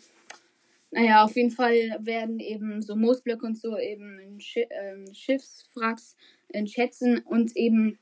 Naja, 0.96 1.26
auf 1.26 1.36
jeden 1.36 1.52
Fall 1.52 1.98
werden 2.00 2.40
eben 2.40 2.82
so 2.82 2.96
Moosblöcke 2.96 3.46
und 3.46 3.58
so 3.60 3.78
eben 3.78 4.18
in 4.18 4.40
Schi 4.40 4.66
ähm, 4.70 5.14
Schiffswracks 5.14 6.16
in 6.48 6.68
Schätzen 6.68 7.20
und 7.20 7.54
eben 7.58 8.00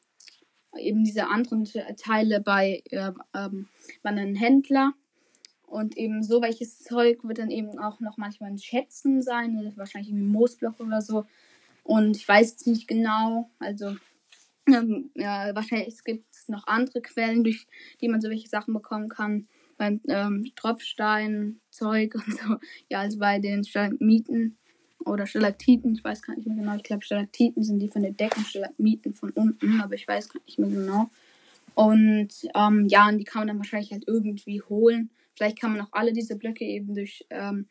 eben 0.78 1.04
diese 1.04 1.28
anderen 1.28 1.68
Teile 1.98 2.40
bei 2.40 2.84
äh, 2.92 3.12
ähm, 3.34 3.68
einem 4.04 4.36
Händler. 4.36 4.94
Und 5.66 5.98
eben 5.98 6.22
so 6.22 6.44
welches 6.44 6.84
Zeug 6.84 7.24
wird 7.24 7.40
dann 7.40 7.50
eben 7.50 7.80
auch 7.80 8.00
noch 8.00 8.18
manchmal 8.18 8.52
in 8.52 8.60
Schätzen 8.60 9.24
sein, 9.24 9.54
ne, 9.54 9.74
wahrscheinlich 9.76 10.12
irgendwie 10.12 10.28
Moosblock 10.28 10.80
oder 10.80 11.02
so. 11.02 11.26
Und 11.82 12.16
ich 12.16 12.28
weiß 12.28 12.58
es 12.58 12.66
nicht 12.68 12.88
genau. 12.88 13.50
Also 13.58 13.96
ähm, 14.68 15.10
ja, 15.16 15.56
wahrscheinlich 15.56 16.04
gibt 16.04 16.32
es 16.32 16.48
noch 16.48 16.68
andere 16.68 17.02
Quellen, 17.02 17.44
durch 17.44 17.66
die 18.02 18.08
man 18.08 18.22
so 18.22 18.30
welche 18.30 18.50
Sachen 18.50 18.76
bekommen 18.76 19.10
kann. 19.10 19.48
Beim 19.78 20.02
ähm, 20.08 20.52
Tropfstein, 20.56 21.60
Zeug 21.70 22.16
und 22.16 22.38
so. 22.38 22.56
Ja, 22.90 23.02
also 23.02 23.20
bei 23.20 23.40
den 23.40 23.64
Stalagmiten 23.64 24.58
oder 25.06 25.28
Stalaktiten, 25.28 25.96
ich 25.96 26.04
weiß 26.04 26.22
gar 26.22 26.36
nicht 26.36 26.48
mehr 26.48 26.58
genau. 26.58 26.76
Ich 26.76 26.84
glaube, 26.84 27.04
Stalaktiten 27.04 27.64
sind 27.64 27.80
die 27.80 27.90
von 27.90 28.04
der 28.04 28.12
Decke, 28.12 28.40
Stalagmiten 28.42 29.14
von 29.14 29.32
unten, 29.32 29.82
aber 29.82 29.96
ich 29.96 30.08
weiß 30.08 30.30
gar 30.30 30.42
nicht 30.46 30.60
mehr 30.60 30.70
genau. 30.70 31.10
Und 31.76 32.30
ähm, 32.56 32.88
ja, 32.88 33.08
und 33.10 33.18
die 33.18 33.24
kann 33.24 33.42
man 33.42 33.48
dann 33.48 33.58
wahrscheinlich 33.58 33.92
halt 33.92 34.04
irgendwie 34.08 34.62
holen. 34.62 35.10
Vielleicht 35.36 35.60
kann 35.60 35.72
man 35.72 35.82
auch 35.82 35.92
alle 35.92 36.14
diese 36.14 36.36
Blöcke 36.36 36.66
eben 36.66 36.94
durch, 36.94 37.26
ähm, 37.32 37.68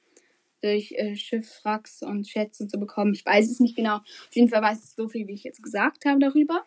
durch 0.60 0.92
äh, 0.92 1.16
Schiffwracks 1.16 2.02
und 2.02 2.28
Schätze 2.28 2.64
und 2.64 2.70
so 2.70 2.78
bekommen. 2.78 3.14
Ich 3.14 3.24
weiß 3.24 3.50
es 3.50 3.60
nicht 3.60 3.76
genau. 3.76 3.96
Auf 3.96 4.28
jeden 4.32 4.48
Fall 4.48 4.62
weiß 4.62 4.84
ich 4.84 4.90
so 4.90 5.08
viel, 5.08 5.28
wie 5.28 5.34
ich 5.34 5.44
jetzt 5.44 5.62
gesagt 5.62 6.04
habe 6.04 6.18
darüber. 6.18 6.64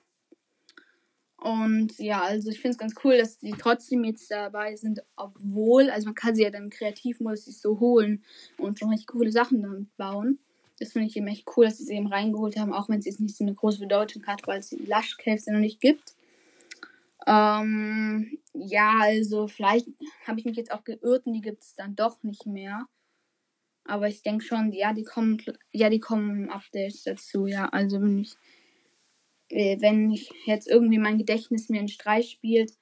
Und 1.45 1.99
ja, 1.99 2.23
also 2.23 2.49
ich 2.49 2.59
finde 2.59 2.71
es 2.71 2.79
ganz 2.79 2.95
cool, 3.03 3.19
dass 3.19 3.37
die 3.37 3.51
trotzdem 3.51 4.03
jetzt 4.03 4.31
dabei 4.31 4.75
sind, 4.75 5.03
obwohl, 5.15 5.91
also 5.91 6.05
man 6.05 6.15
kann 6.15 6.33
sie 6.33 6.41
ja 6.41 6.49
dann 6.49 6.71
kreativ 6.71 7.19
muss 7.19 7.45
sich 7.45 7.59
so 7.59 7.79
holen 7.79 8.23
und 8.57 8.79
schon 8.79 8.89
richtig 8.89 9.05
coole 9.05 9.31
Sachen 9.31 9.61
damit 9.61 9.95
bauen. 9.95 10.39
Das 10.79 10.93
finde 10.93 11.07
ich 11.07 11.15
eben 11.15 11.27
echt 11.27 11.47
cool, 11.55 11.65
dass 11.65 11.77
sie 11.77 11.83
es 11.83 11.89
eben 11.91 12.07
reingeholt 12.07 12.57
haben, 12.57 12.73
auch 12.73 12.89
wenn 12.89 12.97
es 12.97 13.05
jetzt 13.05 13.19
nicht 13.19 13.37
so 13.37 13.43
eine 13.43 13.53
große 13.53 13.79
Bedeutung 13.79 14.25
hat, 14.25 14.47
weil 14.47 14.57
es 14.57 14.69
die 14.69 14.87
Lush 14.87 15.17
Caves 15.17 15.45
ja 15.45 15.53
noch 15.53 15.59
nicht 15.59 15.79
gibt. 15.79 16.15
Ähm, 17.27 18.39
ja, 18.53 18.93
also 19.01 19.45
vielleicht 19.45 19.87
habe 20.25 20.39
ich 20.39 20.45
mich 20.45 20.57
jetzt 20.57 20.71
auch 20.71 20.83
geirrt 20.83 21.27
und 21.27 21.33
die 21.33 21.41
gibt 21.41 21.61
es 21.61 21.75
dann 21.75 21.95
doch 21.95 22.23
nicht 22.23 22.47
mehr. 22.47 22.87
Aber 23.83 24.07
ich 24.07 24.23
denke 24.23 24.43
schon, 24.43 24.71
ja, 24.71 24.93
die 24.93 25.03
kommen, 25.03 25.39
ja, 25.71 25.91
die 25.91 25.99
kommen 25.99 26.49
Updates 26.49 27.03
dazu, 27.03 27.45
ja. 27.45 27.69
Also 27.69 28.01
wenn 28.01 28.17
ich 28.17 28.35
wenn 29.49 30.11
ich 30.11 30.31
jetzt 30.45 30.67
irgendwie 30.67 30.97
mein 30.97 31.17
Gedächtnis 31.17 31.69
mir 31.69 31.79
einen 31.79 31.87
Streich 31.87 32.31
spielt, 32.31 32.73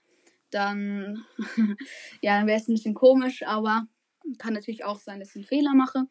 dann, 0.51 1.25
ja, 2.21 2.37
dann 2.37 2.47
wäre 2.47 2.59
es 2.59 2.67
ein 2.67 2.73
bisschen 2.73 2.93
komisch, 2.93 3.43
aber 3.43 3.87
kann 4.37 4.53
natürlich 4.53 4.83
auch 4.83 4.99
sein, 4.99 5.19
dass 5.19 5.29
ich 5.29 5.35
einen 5.37 5.45
Fehler 5.45 5.73
mache. 5.73 6.05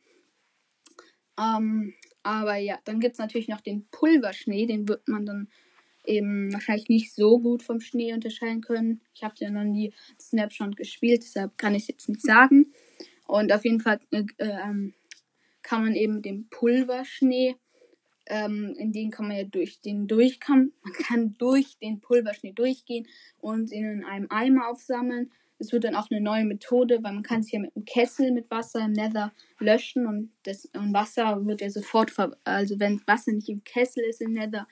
Ähm, 1.39 1.95
aber 2.23 2.57
ja, 2.57 2.79
dann 2.85 3.01
gibt 3.01 3.15
es 3.15 3.19
natürlich 3.19 3.49
noch 3.49 3.61
den 3.61 3.87
Pulverschnee, 3.91 4.67
den 4.67 4.89
wird 4.89 5.09
man 5.09 5.27
dann 5.27 5.49
eben 6.05 6.53
wahrscheinlich 6.53 6.89
nicht 6.89 7.15
so 7.15 7.39
gut 7.39 7.63
vom 7.63 7.81
Schnee 7.81 8.13
unterscheiden 8.13 8.61
können. 8.61 9.01
Ich 9.15 9.23
habe 9.23 9.35
ja 9.39 9.51
noch 9.51 9.65
nie 9.65 9.93
Snapshot 10.21 10.77
gespielt, 10.77 11.23
deshalb 11.23 11.57
kann 11.59 11.75
ich 11.75 11.83
es 11.83 11.89
jetzt 11.89 12.09
nicht 12.09 12.23
sagen. 12.23 12.73
Und 13.27 13.53
auf 13.53 13.65
jeden 13.65 13.81
Fall 13.81 14.01
äh, 14.11 14.25
äh, 14.39 14.93
kann 15.63 15.85
man 15.85 15.95
eben 15.95 16.23
den 16.23 16.49
Pulverschnee 16.49 17.57
ähm, 18.33 18.75
in 18.79 18.93
den 18.93 19.11
kann 19.11 19.29
man 19.29 19.37
ja 19.37 19.45
durch 19.45 19.83
den 19.83 20.09
Durchkamm, 20.09 20.73
man 20.83 20.93
kann 20.95 21.35
durch 21.39 21.79
den 21.79 22.01
Pulverschnee 22.01 22.53
durchgehen 22.53 23.07
und 23.39 23.71
ihn 23.71 23.85
in 23.85 24.05
einem 24.05 24.27
Eimer 24.31 24.69
aufsammeln. 24.69 25.31
Es 25.59 25.71
wird 25.71 25.85
dann 25.85 25.95
auch 25.95 26.11
eine 26.11 26.21
neue 26.21 26.45
Methode, 26.45 27.05
weil 27.05 27.13
man 27.13 27.23
kann 27.23 27.43
sich 27.43 27.53
ja 27.53 27.61
mit 27.61 27.77
einem 27.77 27.85
Kessel 27.85 28.33
mit 28.33 28.51
Wasser 28.51 28.87
im 28.87 28.93
Nether 28.93 29.33
löschen 29.61 30.07
und 30.07 30.33
das 30.43 30.65
und 30.75 30.93
Wasser 30.93 31.47
wird 31.47 31.61
ja 31.61 31.71
sofort 31.71 32.11
ver 32.11 32.37
also 32.43 32.81
wenn 32.81 33.01
Wasser 33.07 33.33
nicht 33.33 33.49
im 33.49 33.63
Kessel 33.63 34.03
ist 34.03 34.23
im 34.23 34.33
Nether, 34.33 34.67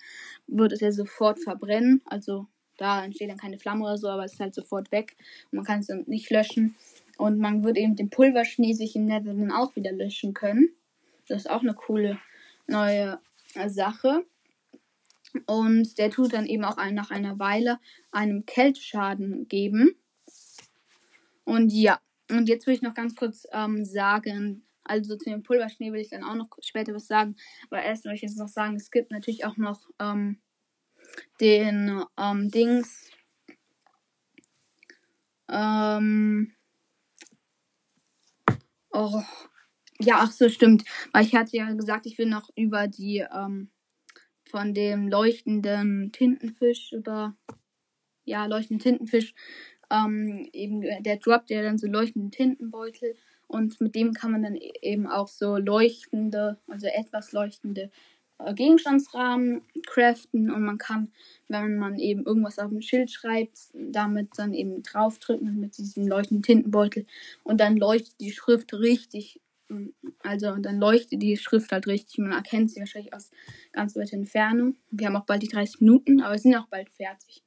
wird 0.48 0.72
es 0.72 0.80
ja 0.80 0.90
sofort 0.90 1.38
verbrennen. 1.38 2.02
Also 2.06 2.46
da 2.76 3.04
entsteht 3.04 3.30
dann 3.30 3.36
keine 3.36 3.58
Flamme 3.58 3.84
oder 3.84 3.98
so, 3.98 4.08
aber 4.08 4.24
es 4.24 4.32
ist 4.32 4.40
halt 4.40 4.54
sofort 4.54 4.90
weg 4.90 5.16
und 5.52 5.58
man 5.58 5.64
kann 5.64 5.80
es 5.80 5.88
dann 5.88 6.04
nicht 6.06 6.30
löschen. 6.30 6.74
Und 7.18 7.38
man 7.38 7.62
wird 7.62 7.76
eben 7.76 7.94
den 7.94 8.08
Pulverschnee 8.08 8.72
sich 8.72 8.96
im 8.96 9.04
Nether 9.04 9.34
dann 9.34 9.52
auch 9.52 9.76
wieder 9.76 9.92
löschen 9.92 10.32
können. 10.32 10.70
Das 11.28 11.42
ist 11.42 11.50
auch 11.50 11.60
eine 11.60 11.74
coole 11.74 12.18
neue 12.66 13.20
Sache. 13.68 14.24
Und 15.46 15.98
der 15.98 16.10
tut 16.10 16.32
dann 16.32 16.46
eben 16.46 16.64
auch 16.64 16.76
nach 16.90 17.10
einer 17.10 17.38
Weile 17.38 17.78
einem 18.10 18.46
Kälteschaden 18.46 19.46
geben. 19.48 19.94
Und 21.44 21.72
ja, 21.72 22.00
und 22.30 22.48
jetzt 22.48 22.66
will 22.66 22.74
ich 22.74 22.82
noch 22.82 22.94
ganz 22.94 23.14
kurz 23.14 23.46
ähm, 23.52 23.84
sagen, 23.84 24.64
also 24.84 25.16
zu 25.16 25.30
dem 25.30 25.42
Pulverschnee 25.42 25.92
will 25.92 26.00
ich 26.00 26.10
dann 26.10 26.24
auch 26.24 26.34
noch 26.34 26.48
später 26.60 26.94
was 26.94 27.06
sagen. 27.06 27.36
Aber 27.70 27.82
erst 27.82 28.04
möchte 28.04 28.26
ich 28.26 28.30
jetzt 28.30 28.38
noch 28.38 28.48
sagen, 28.48 28.76
es 28.76 28.90
gibt 28.90 29.10
natürlich 29.10 29.44
auch 29.44 29.56
noch 29.56 29.80
ähm, 29.98 30.40
den 31.40 32.04
ähm, 32.16 32.50
Dings. 32.50 33.10
Ähm, 35.48 36.52
oh, 38.90 39.22
ja, 40.00 40.16
ach 40.20 40.32
so, 40.32 40.48
stimmt. 40.48 40.84
Weil 41.12 41.24
ich 41.24 41.34
hatte 41.34 41.56
ja 41.56 41.70
gesagt, 41.72 42.06
ich 42.06 42.18
will 42.18 42.26
noch 42.26 42.50
über 42.56 42.88
die 42.88 43.24
ähm, 43.32 43.70
von 44.48 44.74
dem 44.74 45.08
leuchtenden 45.08 46.12
Tintenfisch 46.12 46.92
oder 46.92 47.36
ja, 48.24 48.46
leuchtenden 48.46 48.82
Tintenfisch 48.82 49.34
ähm, 49.90 50.48
eben 50.52 50.82
der 51.02 51.16
droppt 51.16 51.50
ja 51.50 51.62
dann 51.62 51.78
so 51.78 51.86
leuchtende 51.86 52.30
Tintenbeutel. 52.30 53.16
Und 53.48 53.80
mit 53.80 53.94
dem 53.94 54.12
kann 54.14 54.30
man 54.32 54.42
dann 54.42 54.54
e-, 54.54 54.72
eben 54.82 55.06
auch 55.06 55.28
so 55.28 55.56
leuchtende, 55.56 56.58
also 56.68 56.86
etwas 56.86 57.32
leuchtende 57.32 57.90
äh, 58.38 58.54
Gegenstandsrahmen 58.54 59.62
craften. 59.86 60.50
Und 60.50 60.62
man 60.62 60.78
kann, 60.78 61.12
wenn 61.48 61.76
man 61.76 61.98
eben 61.98 62.24
irgendwas 62.24 62.58
auf 62.60 62.70
dem 62.70 62.80
Schild 62.80 63.10
schreibt, 63.10 63.58
damit 63.74 64.30
dann 64.36 64.54
eben 64.54 64.82
draufdrücken 64.82 65.58
mit 65.58 65.76
diesem 65.78 66.06
leuchtenden 66.06 66.44
Tintenbeutel. 66.44 67.06
Und 67.42 67.60
dann 67.60 67.76
leuchtet 67.76 68.20
die 68.20 68.32
Schrift 68.32 68.72
richtig 68.72 69.40
also 70.22 70.56
dann 70.56 70.78
leuchtet 70.78 71.22
die 71.22 71.36
Schrift 71.36 71.72
halt 71.72 71.86
richtig. 71.86 72.18
Man 72.18 72.32
erkennt 72.32 72.70
sie 72.70 72.80
wahrscheinlich 72.80 73.14
aus 73.14 73.30
ganz 73.72 73.96
weiter 73.96 74.14
Entfernung. 74.14 74.76
Wir 74.90 75.06
haben 75.06 75.16
auch 75.16 75.26
bald 75.26 75.42
die 75.42 75.48
30 75.48 75.80
Minuten, 75.80 76.20
aber 76.20 76.34
wir 76.34 76.38
sind 76.38 76.56
auch 76.56 76.68
bald 76.68 76.90
fertig. 76.90 77.42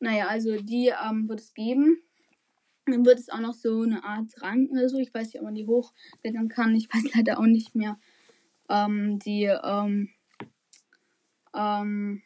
Naja, 0.00 0.26
also 0.28 0.60
die 0.60 0.88
ähm, 0.88 1.28
wird 1.28 1.40
es 1.40 1.54
geben. 1.54 2.02
Dann 2.86 3.04
wird 3.06 3.20
es 3.20 3.28
auch 3.28 3.40
noch 3.40 3.54
so 3.54 3.82
eine 3.82 4.02
Art 4.02 4.30
Rang 4.42 4.66
oder 4.68 4.88
so. 4.88 4.98
Ich 4.98 5.14
weiß 5.14 5.28
nicht, 5.28 5.38
ob 5.38 5.44
man 5.44 5.54
die 5.54 5.66
hochklettern 5.66 6.48
kann. 6.48 6.74
Ich 6.74 6.88
weiß 6.92 7.04
leider 7.14 7.38
auch 7.38 7.46
nicht 7.46 7.74
mehr. 7.74 7.98
Ähm, 8.68 9.18
die, 9.20 9.44
ähm, 9.44 10.10
ähm, 11.54 12.22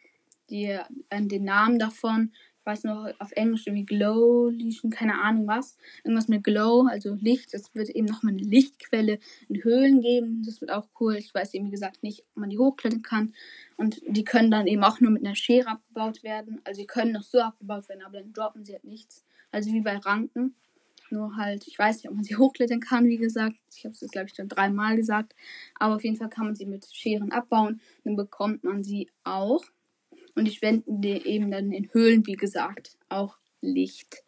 die, 0.49 0.79
äh, 1.11 1.23
den 1.23 1.45
Namen 1.45 1.79
davon 1.79 2.33
weiß 2.67 2.85
noch, 2.85 3.09
auf 3.19 3.33
Englisch 3.33 3.67
irgendwie 3.67 3.87
Glow 3.87 4.49
Legion, 4.49 4.91
keine 4.91 5.21
Ahnung 5.21 5.47
was. 5.47 5.77
Irgendwas 6.05 6.29
mit 6.29 6.45
Glow, 6.45 6.87
also 6.87 7.15
Licht. 7.15 7.55
Es 7.55 7.75
wird 7.75 7.89
eben 7.91 8.07
nochmal 8.07 8.33
eine 8.33 8.43
Lichtquelle 8.43 9.19
in 9.49 9.63
Höhlen 9.63 10.01
geben. 10.01 10.43
Das 10.45 10.61
wird 10.61 10.73
auch 10.73 10.89
cool. 11.01 11.17
Ich 11.17 11.33
weiß 11.33 11.55
eben, 11.55 11.67
wie 11.67 11.71
gesagt, 11.71 12.03
nicht, 12.03 12.25
ob 12.35 12.41
man 12.41 12.51
die 12.51 12.59
hochklettern 12.59 13.03
kann. 13.03 13.35
Und 13.77 14.03
die 14.07 14.25
können 14.25 14.51
dann 14.51 14.67
eben 14.67 14.83
auch 14.83 15.01
nur 15.01 15.11
mit 15.11 15.25
einer 15.25 15.37
Schere 15.37 15.69
abgebaut 15.69 16.23
werden. 16.23 16.61
Also 16.65 16.81
die 16.81 16.87
können 16.87 17.13
noch 17.13 17.23
so 17.23 17.41
abgebaut 17.41 17.89
werden, 17.89 18.03
aber 18.05 18.21
dann 18.21 18.33
droppen 18.33 18.65
sie 18.65 18.73
halt 18.73 18.85
nichts. 18.85 19.25
Also 19.53 19.73
wie 19.73 19.81
bei 19.81 19.97
Ranken. 19.97 20.55
Nur 21.11 21.37
halt, 21.37 21.69
ich 21.69 21.79
weiß 21.79 21.97
nicht, 21.97 22.09
ob 22.09 22.15
man 22.17 22.25
sie 22.25 22.37
hochklettern 22.37 22.81
kann, 22.81 23.09
wie 23.09 23.19
gesagt. 23.19 23.57
Ich 23.75 23.85
habe 23.85 23.93
es 23.93 24.01
jetzt, 24.01 24.13
glaube 24.13 24.27
ich, 24.29 24.35
schon 24.35 24.49
dreimal 24.49 24.97
gesagt. 24.97 25.35
Aber 25.79 25.97
auf 25.97 26.05
jeden 26.05 26.17
Fall 26.17 26.29
kann 26.29 26.47
man 26.47 26.57
sie 26.57 26.67
mit 26.67 26.87
Scheren 26.93 27.33
abbauen. 27.33 27.81
Dann 28.05 28.17
bekommt 28.17 28.65
man 28.65 28.83
sie 28.83 29.09
auch. 29.25 29.63
Und 30.37 30.45
die 30.45 30.53
spenden 30.53 31.03
eben 31.03 31.51
dann 31.51 31.73
in 31.73 31.93
Höhlen, 31.93 32.25
wie 32.27 32.35
gesagt, 32.35 32.97
auch 33.09 33.39
Licht. 33.61 34.23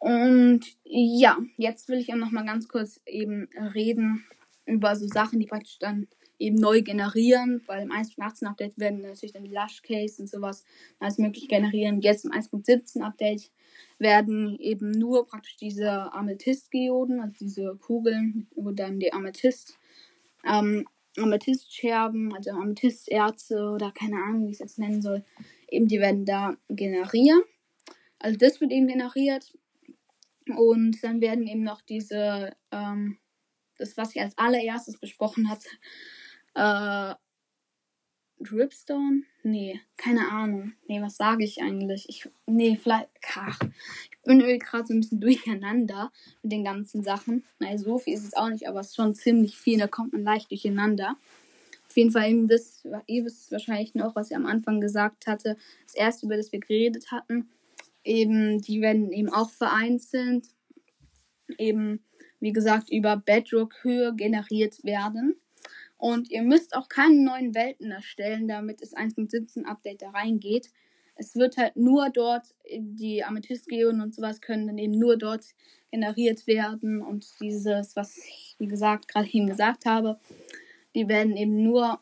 Und 0.00 0.62
ja, 0.84 1.38
jetzt 1.56 1.88
will 1.88 1.98
ich 1.98 2.12
auch 2.12 2.18
noch 2.18 2.32
mal 2.32 2.44
ganz 2.44 2.68
kurz 2.68 3.00
eben 3.06 3.48
reden 3.74 4.24
über 4.66 4.96
so 4.96 5.06
Sachen, 5.06 5.40
die 5.40 5.46
praktisch 5.46 5.78
dann 5.78 6.08
eben 6.38 6.56
neu 6.56 6.82
generieren, 6.82 7.62
weil 7.66 7.82
im 7.82 7.92
1.18 7.92 8.46
Update 8.46 8.78
werden 8.78 9.02
natürlich 9.02 9.32
dann 9.32 9.44
die 9.44 9.54
Lush 9.54 9.82
Case 9.82 10.20
und 10.20 10.28
sowas 10.28 10.64
alles 10.98 11.18
möglich 11.18 11.48
generieren. 11.48 12.00
Jetzt 12.00 12.24
im 12.24 12.32
1.17 12.32 13.02
Update 13.02 13.50
werden 13.98 14.58
eben 14.58 14.90
nur 14.90 15.26
praktisch 15.26 15.56
diese 15.56 16.12
Amethyst-Geoden, 16.12 17.20
also 17.20 17.34
diese 17.38 17.76
Kugeln, 17.76 18.48
wo 18.56 18.70
dann 18.70 18.98
die 18.98 19.12
Amethyst 19.12 19.78
ähm, 20.44 20.86
Amethystscherben, 21.16 22.32
also 22.34 22.50
Amethystärze 22.50 23.70
oder 23.70 23.92
keine 23.92 24.16
Ahnung, 24.16 24.46
wie 24.46 24.50
ich 24.50 24.56
es 24.56 24.60
jetzt 24.60 24.78
nennen 24.78 25.02
soll, 25.02 25.24
eben 25.68 25.88
die 25.88 26.00
werden 26.00 26.24
da 26.24 26.56
generiert. 26.68 27.44
Also 28.18 28.36
das 28.38 28.60
wird 28.60 28.70
eben 28.72 28.86
generiert. 28.86 29.56
Und 30.56 31.02
dann 31.02 31.20
werden 31.20 31.46
eben 31.46 31.62
noch 31.62 31.80
diese, 31.82 32.56
ähm, 32.72 33.18
das, 33.78 33.96
was 33.96 34.14
ich 34.14 34.20
als 34.20 34.36
allererstes 34.36 34.98
besprochen 34.98 35.48
hatte, 35.48 35.68
äh, 36.54 37.14
Dripstone? 38.40 39.22
Nee, 39.42 39.80
keine 39.96 40.30
Ahnung. 40.30 40.72
Nee, 40.88 41.00
was 41.02 41.16
sage 41.16 41.44
ich 41.44 41.62
eigentlich? 41.62 42.06
Ich, 42.08 42.28
nee, 42.46 42.78
vielleicht, 42.80 43.08
ach, 43.34 43.58
ich 44.10 44.18
bin 44.24 44.40
irgendwie 44.40 44.58
gerade 44.58 44.86
so 44.86 44.94
ein 44.94 45.00
bisschen 45.00 45.20
durcheinander 45.20 46.10
mit 46.42 46.52
den 46.52 46.64
ganzen 46.64 47.02
Sachen. 47.02 47.44
Naja, 47.58 47.78
so 47.78 47.98
viel 47.98 48.14
ist 48.14 48.24
es 48.24 48.34
auch 48.34 48.48
nicht, 48.48 48.66
aber 48.66 48.80
es 48.80 48.88
ist 48.88 48.96
schon 48.96 49.14
ziemlich 49.14 49.56
viel, 49.56 49.78
da 49.78 49.86
kommt 49.86 50.12
man 50.12 50.22
leicht 50.22 50.50
durcheinander. 50.50 51.16
Auf 51.88 51.96
jeden 51.96 52.12
Fall 52.12 52.30
eben 52.30 52.48
das, 52.48 52.86
ihr 53.06 53.24
wisst 53.24 53.50
wahrscheinlich 53.50 53.94
noch, 53.94 54.14
was 54.14 54.30
ich 54.30 54.36
am 54.36 54.46
Anfang 54.46 54.80
gesagt 54.80 55.26
hatte, 55.26 55.56
das 55.84 55.94
erste, 55.94 56.26
über 56.26 56.36
das 56.36 56.52
wir 56.52 56.60
geredet 56.60 57.10
hatten. 57.10 57.50
Eben, 58.04 58.60
die 58.60 58.80
werden 58.80 59.12
eben 59.12 59.28
auch 59.28 59.50
vereinzelt, 59.50 60.46
eben, 61.58 62.04
wie 62.38 62.52
gesagt, 62.52 62.90
über 62.90 63.16
Bedrock-Höhe 63.16 64.14
generiert 64.14 64.84
werden. 64.84 65.34
Und 66.00 66.30
ihr 66.30 66.42
müsst 66.42 66.74
auch 66.74 66.88
keine 66.88 67.22
neuen 67.22 67.54
Welten 67.54 67.90
erstellen, 67.90 68.48
damit 68.48 68.80
das 68.80 68.96
1.17 68.96 69.66
Update 69.66 70.00
da 70.00 70.08
reingeht. 70.08 70.70
Es 71.14 71.36
wird 71.36 71.58
halt 71.58 71.76
nur 71.76 72.08
dort, 72.08 72.54
die 72.70 73.22
Amethystgeonen 73.22 74.00
und 74.00 74.14
sowas 74.14 74.40
können 74.40 74.66
dann 74.66 74.78
eben 74.78 74.98
nur 74.98 75.18
dort 75.18 75.44
generiert 75.90 76.46
werden. 76.46 77.02
Und 77.02 77.26
dieses, 77.42 77.96
was 77.96 78.16
ich, 78.16 78.56
wie 78.58 78.66
gesagt, 78.66 79.08
gerade 79.08 79.28
eben 79.30 79.46
gesagt 79.46 79.84
habe, 79.84 80.18
die 80.94 81.06
werden 81.06 81.36
eben 81.36 81.62
nur 81.62 82.00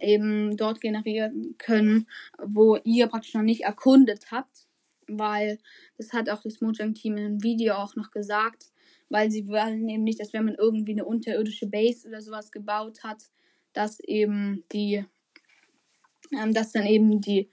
eben 0.00 0.56
dort 0.56 0.80
generieren 0.80 1.56
können, 1.58 2.06
wo 2.38 2.76
ihr 2.84 3.08
praktisch 3.08 3.34
noch 3.34 3.42
nicht 3.42 3.62
erkundet 3.64 4.30
habt. 4.30 4.68
Weil 5.08 5.58
das 5.98 6.12
hat 6.12 6.30
auch 6.30 6.40
das 6.40 6.60
Mojang-Team 6.60 7.16
im 7.16 7.42
Video 7.42 7.74
auch 7.74 7.96
noch 7.96 8.12
gesagt 8.12 8.70
weil 9.08 9.30
sie 9.30 9.48
wollen 9.48 9.88
eben 9.88 10.04
nicht, 10.04 10.20
dass 10.20 10.32
wenn 10.32 10.44
man 10.44 10.54
irgendwie 10.54 10.92
eine 10.92 11.04
unterirdische 11.04 11.66
Base 11.66 12.08
oder 12.08 12.20
sowas 12.20 12.50
gebaut 12.50 13.04
hat, 13.04 13.24
dass 13.72 14.00
eben 14.00 14.64
die, 14.72 15.04
ähm, 16.32 16.54
dass 16.54 16.72
dann 16.72 16.86
eben 16.86 17.20
die 17.20 17.48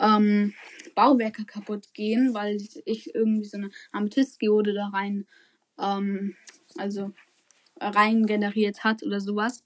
ähm, 0.00 0.54
Bauwerke 0.94 1.44
kaputt 1.44 1.92
gehen, 1.94 2.34
weil 2.34 2.56
ich 2.84 3.14
irgendwie 3.14 3.46
so 3.46 3.58
eine 3.58 3.70
Amethystgeode 3.92 4.72
da 4.74 4.88
rein, 4.88 5.26
ähm, 5.78 6.34
also 6.76 7.12
rein 7.80 8.26
generiert 8.26 8.84
hat 8.84 9.02
oder 9.02 9.20
sowas. 9.20 9.64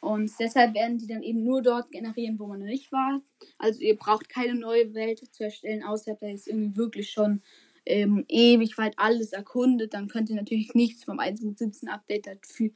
Und 0.00 0.30
deshalb 0.38 0.74
werden 0.74 0.98
die 0.98 1.06
dann 1.06 1.22
eben 1.22 1.42
nur 1.42 1.62
dort 1.62 1.90
generieren, 1.90 2.38
wo 2.38 2.46
man 2.46 2.60
noch 2.60 2.66
nicht 2.66 2.92
war. 2.92 3.20
Also 3.58 3.80
ihr 3.80 3.96
braucht 3.96 4.28
keine 4.28 4.54
neue 4.54 4.94
Welt 4.94 5.20
zu 5.32 5.44
erstellen, 5.44 5.82
außer 5.82 6.16
ihr 6.20 6.30
jetzt 6.30 6.46
irgendwie 6.46 6.76
wirklich 6.76 7.10
schon 7.10 7.42
ähm, 7.86 8.24
ewig 8.28 8.76
weit 8.78 8.94
alles 8.98 9.32
erkundet, 9.32 9.94
dann 9.94 10.08
könnt 10.08 10.28
ihr 10.28 10.36
natürlich 10.36 10.74
nichts 10.74 11.04
vom 11.04 11.18
1.17 11.18 11.88
Update 11.88 12.26
dafür 12.26 12.70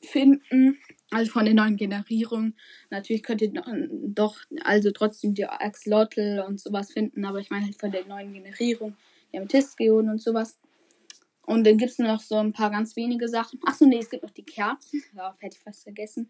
finden. 0.00 0.78
Also 1.10 1.30
von 1.32 1.44
der 1.44 1.54
neuen 1.54 1.76
Generierung. 1.76 2.54
Natürlich 2.90 3.22
könnt 3.22 3.42
ihr 3.42 3.52
doch, 3.52 4.38
also 4.62 4.90
trotzdem 4.90 5.34
die 5.34 5.46
Axolotl 5.46 6.44
und 6.46 6.60
sowas 6.60 6.92
finden, 6.92 7.24
aber 7.24 7.38
ich 7.38 7.50
meine 7.50 7.66
halt 7.66 7.78
von 7.78 7.90
der 7.90 8.06
neuen 8.06 8.32
Generierung, 8.32 8.96
die 9.32 9.38
Amethystgeoden 9.38 10.10
und 10.10 10.20
sowas. 10.20 10.58
Und 11.42 11.64
dann 11.64 11.78
gibt 11.78 11.92
es 11.92 11.98
noch 11.98 12.20
so 12.20 12.36
ein 12.36 12.52
paar 12.52 12.70
ganz 12.70 12.96
wenige 12.96 13.28
Sachen. 13.28 13.60
Achso, 13.64 13.86
nee, 13.86 13.98
es 13.98 14.10
gibt 14.10 14.24
noch 14.24 14.32
die 14.32 14.44
Kerzen. 14.44 15.02
Ja, 15.16 15.36
hätte 15.38 15.56
ich 15.56 15.62
fast 15.62 15.84
vergessen. 15.84 16.28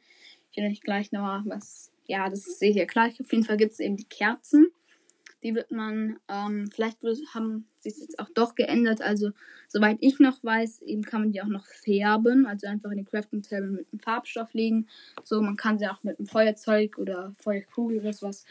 Ich 0.50 0.58
will 0.58 0.70
euch 0.70 0.82
gleich 0.82 1.10
noch 1.10 1.42
was. 1.46 1.90
Ja, 2.04 2.28
das 2.28 2.58
sehe 2.58 2.70
ich 2.70 2.76
ja 2.76 2.84
gleich. 2.84 3.18
Auf 3.18 3.32
jeden 3.32 3.44
Fall 3.44 3.56
gibt 3.56 3.72
es 3.72 3.80
eben 3.80 3.96
die 3.96 4.04
Kerzen. 4.04 4.68
Die 5.46 5.54
wird 5.54 5.70
man, 5.70 6.18
ähm, 6.28 6.68
vielleicht 6.74 7.04
haben 7.32 7.68
sie 7.78 7.90
es 7.90 8.00
jetzt 8.00 8.18
auch 8.18 8.28
doch 8.34 8.56
geändert. 8.56 9.00
Also, 9.00 9.30
soweit 9.68 9.98
ich 10.00 10.18
noch 10.18 10.42
weiß, 10.42 10.82
eben 10.82 11.02
kann 11.02 11.20
man 11.20 11.30
die 11.30 11.40
auch 11.40 11.46
noch 11.46 11.64
färben. 11.66 12.46
Also 12.46 12.66
einfach 12.66 12.90
in 12.90 12.96
den 12.96 13.06
Crafting 13.06 13.42
Table 13.42 13.70
mit 13.70 13.86
einem 13.92 14.00
Farbstoff 14.00 14.54
legen. 14.54 14.88
So, 15.22 15.40
man 15.40 15.56
kann 15.56 15.78
sie 15.78 15.86
auch 15.86 16.02
mit 16.02 16.18
einem 16.18 16.26
Feuerzeug 16.26 16.98
oder 16.98 17.32
Feuerkugel 17.38 18.00
oder 18.00 18.12
sowas 18.12 18.44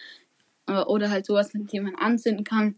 äh, 0.67 0.84
oder 0.84 1.10
halt 1.10 1.25
sowas, 1.25 1.53
mit 1.53 1.73
dem 1.73 1.84
man 1.84 1.95
anzünden 1.95 2.45
kann, 2.45 2.75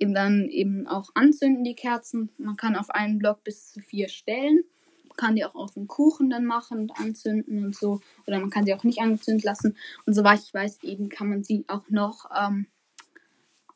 eben 0.00 0.14
dann 0.14 0.48
eben 0.48 0.88
auch 0.88 1.10
anzünden, 1.14 1.62
die 1.62 1.76
Kerzen. 1.76 2.30
Man 2.38 2.56
kann 2.56 2.74
auf 2.74 2.90
einen 2.90 3.20
Block 3.20 3.44
bis 3.44 3.70
zu 3.70 3.78
vier 3.78 4.08
stellen. 4.08 4.64
Man 5.06 5.16
kann 5.16 5.36
die 5.36 5.44
auch 5.44 5.54
auf 5.54 5.74
den 5.74 5.86
Kuchen 5.86 6.28
dann 6.28 6.44
machen 6.44 6.80
und 6.80 6.98
anzünden 6.98 7.66
und 7.66 7.76
so. 7.76 8.00
Oder 8.26 8.40
man 8.40 8.50
kann 8.50 8.64
sie 8.64 8.74
auch 8.74 8.82
nicht 8.82 9.00
angezündet 9.00 9.44
lassen. 9.44 9.76
Und 10.06 10.14
soweit 10.14 10.40
ich 10.40 10.52
weiß, 10.52 10.82
eben 10.82 11.08
kann 11.08 11.28
man 11.28 11.44
sie 11.44 11.64
auch 11.68 11.88
noch 11.88 12.28
ähm, 12.36 12.66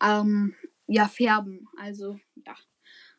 ähm, 0.03 0.55
ja, 0.87 1.09
färben. 1.09 1.69
Also, 1.77 2.19
ja. 2.47 2.55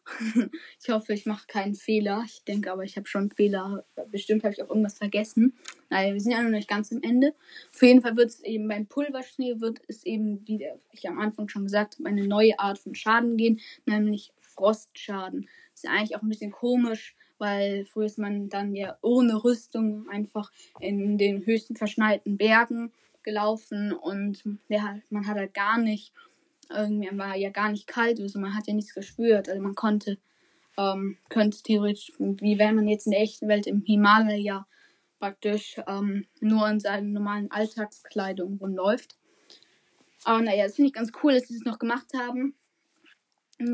ich 0.81 0.89
hoffe, 0.89 1.13
ich 1.13 1.25
mache 1.25 1.47
keinen 1.47 1.75
Fehler. 1.75 2.23
Ich 2.25 2.43
denke 2.43 2.71
aber, 2.71 2.83
ich 2.83 2.95
habe 2.95 3.07
schon 3.07 3.31
Fehler. 3.31 3.85
Bestimmt 4.11 4.43
habe 4.43 4.53
ich 4.53 4.61
auch 4.61 4.69
irgendwas 4.69 4.97
vergessen. 4.97 5.57
Naja, 5.89 6.13
wir 6.13 6.21
sind 6.21 6.31
ja 6.31 6.41
noch 6.41 6.51
nicht 6.51 6.69
ganz 6.69 6.91
am 6.91 7.01
Ende. 7.01 7.33
Auf 7.73 7.81
jeden 7.81 8.01
Fall 8.01 8.15
wird 8.15 8.29
es 8.29 8.39
eben 8.41 8.67
beim 8.67 8.85
Pulverschnee, 8.85 9.59
wird 9.59 9.81
es 9.88 10.05
eben, 10.05 10.47
wie 10.47 10.67
ich 10.91 11.09
am 11.09 11.19
Anfang 11.19 11.49
schon 11.49 11.63
gesagt 11.63 11.97
habe, 11.97 12.07
eine 12.07 12.27
neue 12.27 12.59
Art 12.59 12.77
von 12.77 12.93
Schaden 12.93 13.38
gehen, 13.38 13.59
nämlich 13.85 14.31
Frostschaden. 14.39 15.49
Ist 15.73 15.85
ja 15.85 15.91
eigentlich 15.91 16.15
auch 16.15 16.21
ein 16.21 16.29
bisschen 16.29 16.51
komisch, 16.51 17.15
weil 17.38 17.85
früher 17.85 18.05
ist 18.05 18.19
man 18.19 18.49
dann 18.49 18.75
ja 18.75 18.97
ohne 19.01 19.43
Rüstung 19.43 20.07
einfach 20.09 20.51
in 20.79 21.17
den 21.17 21.45
höchsten 21.45 21.75
verschneiten 21.75 22.38
Bergen 22.38 22.91
gelaufen 23.23 23.91
und 23.91 24.43
ja, 24.69 24.99
man 25.09 25.27
hat 25.27 25.38
halt 25.38 25.53
gar 25.53 25.79
nicht 25.79 26.13
irgendwie 26.69 27.17
war 27.17 27.36
ja 27.36 27.49
gar 27.49 27.71
nicht 27.71 27.88
kalt, 27.88 28.19
also 28.19 28.39
man 28.39 28.56
hat 28.56 28.67
ja 28.67 28.73
nichts 28.73 28.93
gespürt. 28.93 29.49
Also 29.49 29.62
man 29.62 29.75
konnte, 29.75 30.17
ähm, 30.78 31.17
könnte 31.30 31.62
theoretisch, 31.63 32.12
wie 32.17 32.60
wenn 32.60 32.75
man 32.75 32.88
jetzt 32.88 33.06
in 33.06 33.12
der 33.12 33.21
echten 33.21 33.47
Welt 33.47 33.67
im 33.67 33.82
Himalaya 33.82 34.65
praktisch 35.19 35.78
ähm, 35.88 36.28
nur 36.39 36.67
in 36.69 36.80
seiner 36.80 37.08
normalen 37.08 37.49
Alltagskleidung 37.51 38.58
rumläuft. 38.58 39.15
Aber 40.23 40.41
naja, 40.41 40.65
das 40.65 40.75
finde 40.75 40.88
ich 40.88 40.93
ganz 40.93 41.12
cool, 41.23 41.34
dass 41.34 41.47
sie 41.47 41.56
das 41.56 41.65
noch 41.65 41.80
gemacht 41.80 42.08
haben. 42.15 42.56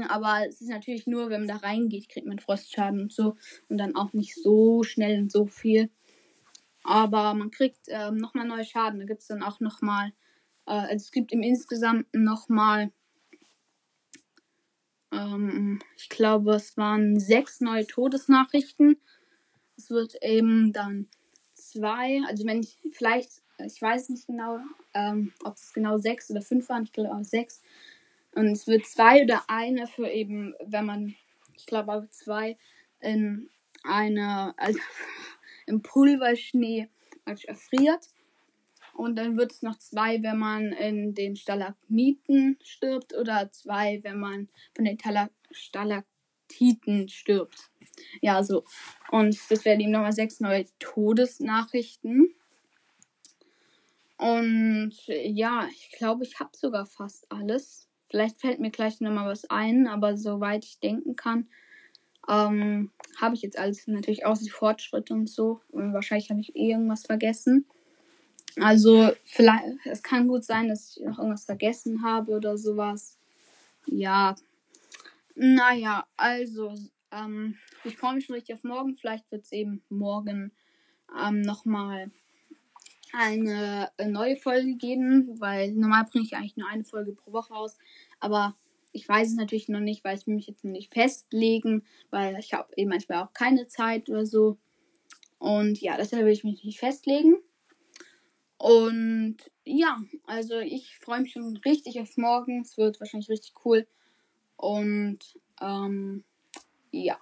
Aber 0.10 0.48
es 0.48 0.62
ist 0.62 0.70
natürlich 0.70 1.08
nur, 1.08 1.30
wenn 1.30 1.46
man 1.46 1.60
da 1.60 1.66
reingeht, 1.66 2.10
kriegt 2.10 2.28
man 2.28 2.40
Frostschaden 2.40 3.02
und 3.02 3.12
so. 3.12 3.36
Und 3.68 3.78
dann 3.78 3.96
auch 3.96 4.14
nicht 4.14 4.36
so 4.36 4.84
schnell 4.84 5.20
und 5.20 5.32
so 5.32 5.48
viel. 5.48 5.90
Aber 6.84 7.34
man 7.34 7.52
kriegt 7.52 7.88
ähm, 7.88 8.18
nochmal 8.18 8.46
neue 8.46 8.66
Schaden. 8.66 9.00
Da 9.00 9.06
gibt 9.06 9.22
es 9.22 9.28
dann 9.28 9.44
auch 9.44 9.60
nochmal 9.60 10.12
äh, 10.68 10.94
es 10.94 11.12
gibt 11.12 11.32
im 11.32 11.42
Insgesamt 11.42 12.08
nochmal, 12.14 12.92
ähm, 15.12 15.82
ich 15.98 16.10
glaube, 16.10 16.56
es 16.56 16.78
waren 16.78 17.20
sechs 17.20 17.62
neue 17.62 17.86
Todesnachrichten. 17.88 18.98
Es 19.78 19.90
wird 19.90 20.16
eben 20.22 20.74
dann 20.74 21.08
zwei, 21.54 22.22
also 22.28 22.46
wenn 22.46 22.62
ich 22.62 22.80
vielleicht, 22.92 23.42
ich 23.66 23.82
weiß 23.82 24.10
nicht 24.10 24.28
genau, 24.28 24.60
ähm, 24.94 25.34
ob 25.44 25.56
es 25.56 25.74
genau 25.74 25.98
sechs 25.98 26.30
oder 26.30 26.42
fünf 26.42 26.70
waren, 26.70 26.84
ich 26.84 26.94
glaube 26.94 27.24
sechs. 27.24 27.62
Und 28.34 28.48
es 28.48 28.68
wird 28.68 28.86
zwei 28.86 29.24
oder 29.24 29.44
eine 29.48 29.88
für 29.88 30.08
eben, 30.08 30.54
wenn 30.66 30.86
man, 30.86 31.16
ich 31.56 31.66
glaube 31.66 31.92
auch 31.92 32.08
zwei, 32.10 32.58
in 33.00 33.50
einer, 33.84 34.54
also 34.58 34.80
im 35.66 35.82
Pulverschnee 35.82 36.90
erfriert. 37.26 38.08
Und 39.02 39.16
dann 39.16 39.36
wird 39.36 39.52
es 39.52 39.64
noch 39.64 39.80
zwei, 39.80 40.22
wenn 40.22 40.38
man 40.38 40.74
in 40.74 41.16
den 41.16 41.36
Stalagmiten 41.36 42.60
stirbt 42.62 43.18
oder 43.18 43.52
zwei, 43.52 44.00
wenn 44.04 44.20
man 44.20 44.48
von 44.76 44.86
den 44.86 45.00
Tala 45.00 45.32
Stalaktiten 45.50 47.10
stirbt. 47.10 47.72
Ja, 48.22 48.44
so. 48.44 48.64
Und 49.10 49.40
das 49.50 49.66
werden 49.66 49.80
eben 49.80 49.90
nochmal 49.90 50.14
sechs 50.14 50.40
neue 50.40 50.66
Todesnachrichten. 50.78 52.36
Und 54.18 54.94
ja, 55.08 55.68
ich 55.72 55.94
glaube, 55.98 56.24
ich 56.24 56.40
habe 56.40 56.52
sogar 56.54 56.86
fast 56.86 57.26
alles. 57.32 57.90
Vielleicht 58.08 58.40
fällt 58.40 58.60
mir 58.60 58.70
gleich 58.70 59.02
nochmal 59.02 59.30
was 59.30 59.50
ein, 59.50 59.88
aber 59.88 60.16
soweit 60.16 60.64
ich 60.64 60.80
denken 60.80 61.16
kann, 61.16 61.48
ähm, 62.30 62.92
habe 63.20 63.34
ich 63.34 63.42
jetzt 63.42 63.58
alles. 63.58 63.88
Natürlich 63.88 64.28
auch 64.28 64.38
die 64.38 64.52
Fortschritte 64.52 65.16
und 65.16 65.28
so. 65.28 65.62
Und 65.70 65.92
wahrscheinlich 65.92 66.30
habe 66.30 66.42
ich 66.42 66.56
eh 66.56 66.70
irgendwas 66.70 67.08
vergessen. 67.08 67.66
Also, 68.60 69.12
vielleicht, 69.24 69.64
es 69.86 70.04
kann 70.04 70.28
gut 70.28 70.44
sein, 70.44 70.68
dass 70.68 70.98
ich 70.98 71.04
noch 71.04 71.18
irgendwas 71.18 71.46
vergessen 71.46 72.04
habe 72.04 72.34
oder 72.34 72.58
sowas. 72.58 73.18
Ja. 73.88 74.36
Naja, 75.36 76.06
also, 76.18 76.74
ähm, 77.12 77.58
ich 77.84 77.98
freue 77.98 78.16
mich 78.16 78.26
schon 78.26 78.36
richtig 78.36 78.56
auf 78.56 78.64
morgen. 78.64 78.98
Vielleicht 78.98 79.32
wird 79.32 79.46
es 79.46 79.52
eben 79.52 79.82
morgen 79.90 80.52
ähm, 81.20 81.42
nochmal 81.42 82.12
eine, 83.14 83.90
eine 83.98 84.12
neue 84.12 84.36
Folge 84.36 84.76
geben, 84.76 85.40
weil 85.40 85.72
normal 85.72 86.06
bringe 86.06 86.26
ich 86.26 86.36
eigentlich 86.36 86.58
nur 86.58 86.70
eine 86.70 86.84
Folge 86.84 87.14
pro 87.14 87.34
Woche 87.34 87.54
raus. 87.54 87.78
Aber 88.20 88.56
ich 88.94 89.08
weiß 89.08 89.30
es 89.30 89.36
natürlich 89.36 89.70
noch 89.70 89.80
nicht, 89.80 90.04
weil 90.04 90.18
ich 90.18 90.28
mich 90.28 90.48
jetzt 90.48 90.64
noch 90.64 90.72
nicht 90.72 90.94
festlegen, 90.94 91.84
weil 92.10 92.38
ich 92.40 92.54
habe 92.54 92.72
eben 92.76 92.90
manchmal 92.90 93.24
auch 93.24 93.34
keine 93.34 93.68
Zeit 93.68 94.10
oder 94.10 94.26
so. 94.26 94.58
Und 95.40 95.82
ja, 95.82 95.98
deshalb 95.98 96.26
will 96.26 96.34
ich 96.34 96.44
mich 96.44 96.64
nicht 96.64 96.80
festlegen. 96.80 97.38
Und 98.62 99.38
ja, 99.66 100.00
also 100.28 100.60
ich 100.60 101.00
freue 101.00 101.22
mich 101.22 101.32
schon 101.32 101.58
richtig 101.66 102.00
auf 102.00 102.16
morgen. 102.16 102.62
Es 102.62 102.78
wird 102.78 103.00
wahrscheinlich 103.00 103.30
richtig 103.30 103.54
cool. 103.66 103.88
Und 104.56 105.18
ähm, 105.60 106.24
ja. 106.92 107.18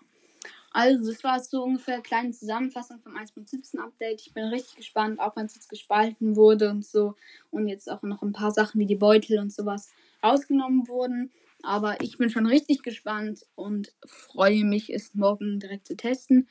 Also, 0.71 1.09
das 1.09 1.23
war 1.23 1.39
so 1.39 1.63
ungefähr 1.63 1.93
eine 1.95 2.03
kleine 2.03 2.31
Zusammenfassung 2.31 2.99
vom 2.99 3.15
1.17 3.15 3.79
Update. 3.79 4.19
Ich 4.19 4.33
bin 4.33 4.43
richtig 4.45 4.75
gespannt, 4.75 5.21
auch 5.21 5.37
wenn 5.37 5.45
es 5.45 5.55
jetzt 5.55 5.69
gespalten 5.69 6.35
wurde 6.35 6.71
und 6.71 6.85
so. 6.85 7.15
Und 7.51 7.69
jetzt 7.69 7.89
auch 7.89 8.03
noch 8.03 8.21
ein 8.21 8.33
paar 8.33 8.51
Sachen 8.51 8.77
wie 8.81 8.85
die 8.85 8.95
Beutel 8.95 9.39
und 9.39 9.53
sowas 9.53 9.89
rausgenommen 10.21 10.89
wurden. 10.89 11.31
Aber 11.63 12.01
ich 12.01 12.17
bin 12.17 12.29
schon 12.29 12.47
richtig 12.47 12.83
gespannt 12.83 13.45
und 13.55 13.93
freue 14.05 14.65
mich, 14.65 14.93
es 14.93 15.15
morgen 15.15 15.61
direkt 15.61 15.87
zu 15.87 15.95
testen. 15.95 16.49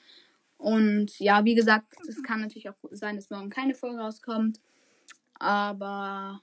Und 0.57 1.19
ja, 1.19 1.45
wie 1.45 1.55
gesagt, 1.55 1.89
es 2.09 2.23
kann 2.23 2.41
natürlich 2.41 2.71
auch 2.71 2.77
sein, 2.91 3.17
dass 3.17 3.29
morgen 3.29 3.51
keine 3.51 3.75
Folge 3.75 3.99
rauskommt. 3.99 4.61
Aber 5.39 6.43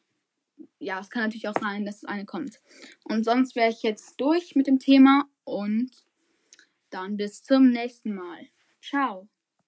ja, 0.79 0.99
es 0.99 1.09
kann 1.09 1.23
natürlich 1.23 1.47
auch 1.47 1.59
sein, 1.59 1.85
dass 1.85 2.05
eine 2.05 2.25
kommt. 2.25 2.61
Und 3.03 3.23
sonst 3.25 3.55
wäre 3.55 3.69
ich 3.69 3.83
jetzt 3.83 4.19
durch 4.19 4.55
mit 4.55 4.67
dem 4.67 4.79
Thema 4.79 5.29
und 5.43 5.91
dann 6.89 7.17
bis 7.17 7.43
zum 7.43 7.69
nächsten 7.69 8.15
Mal. 8.15 8.47
Ciao. 8.81 9.27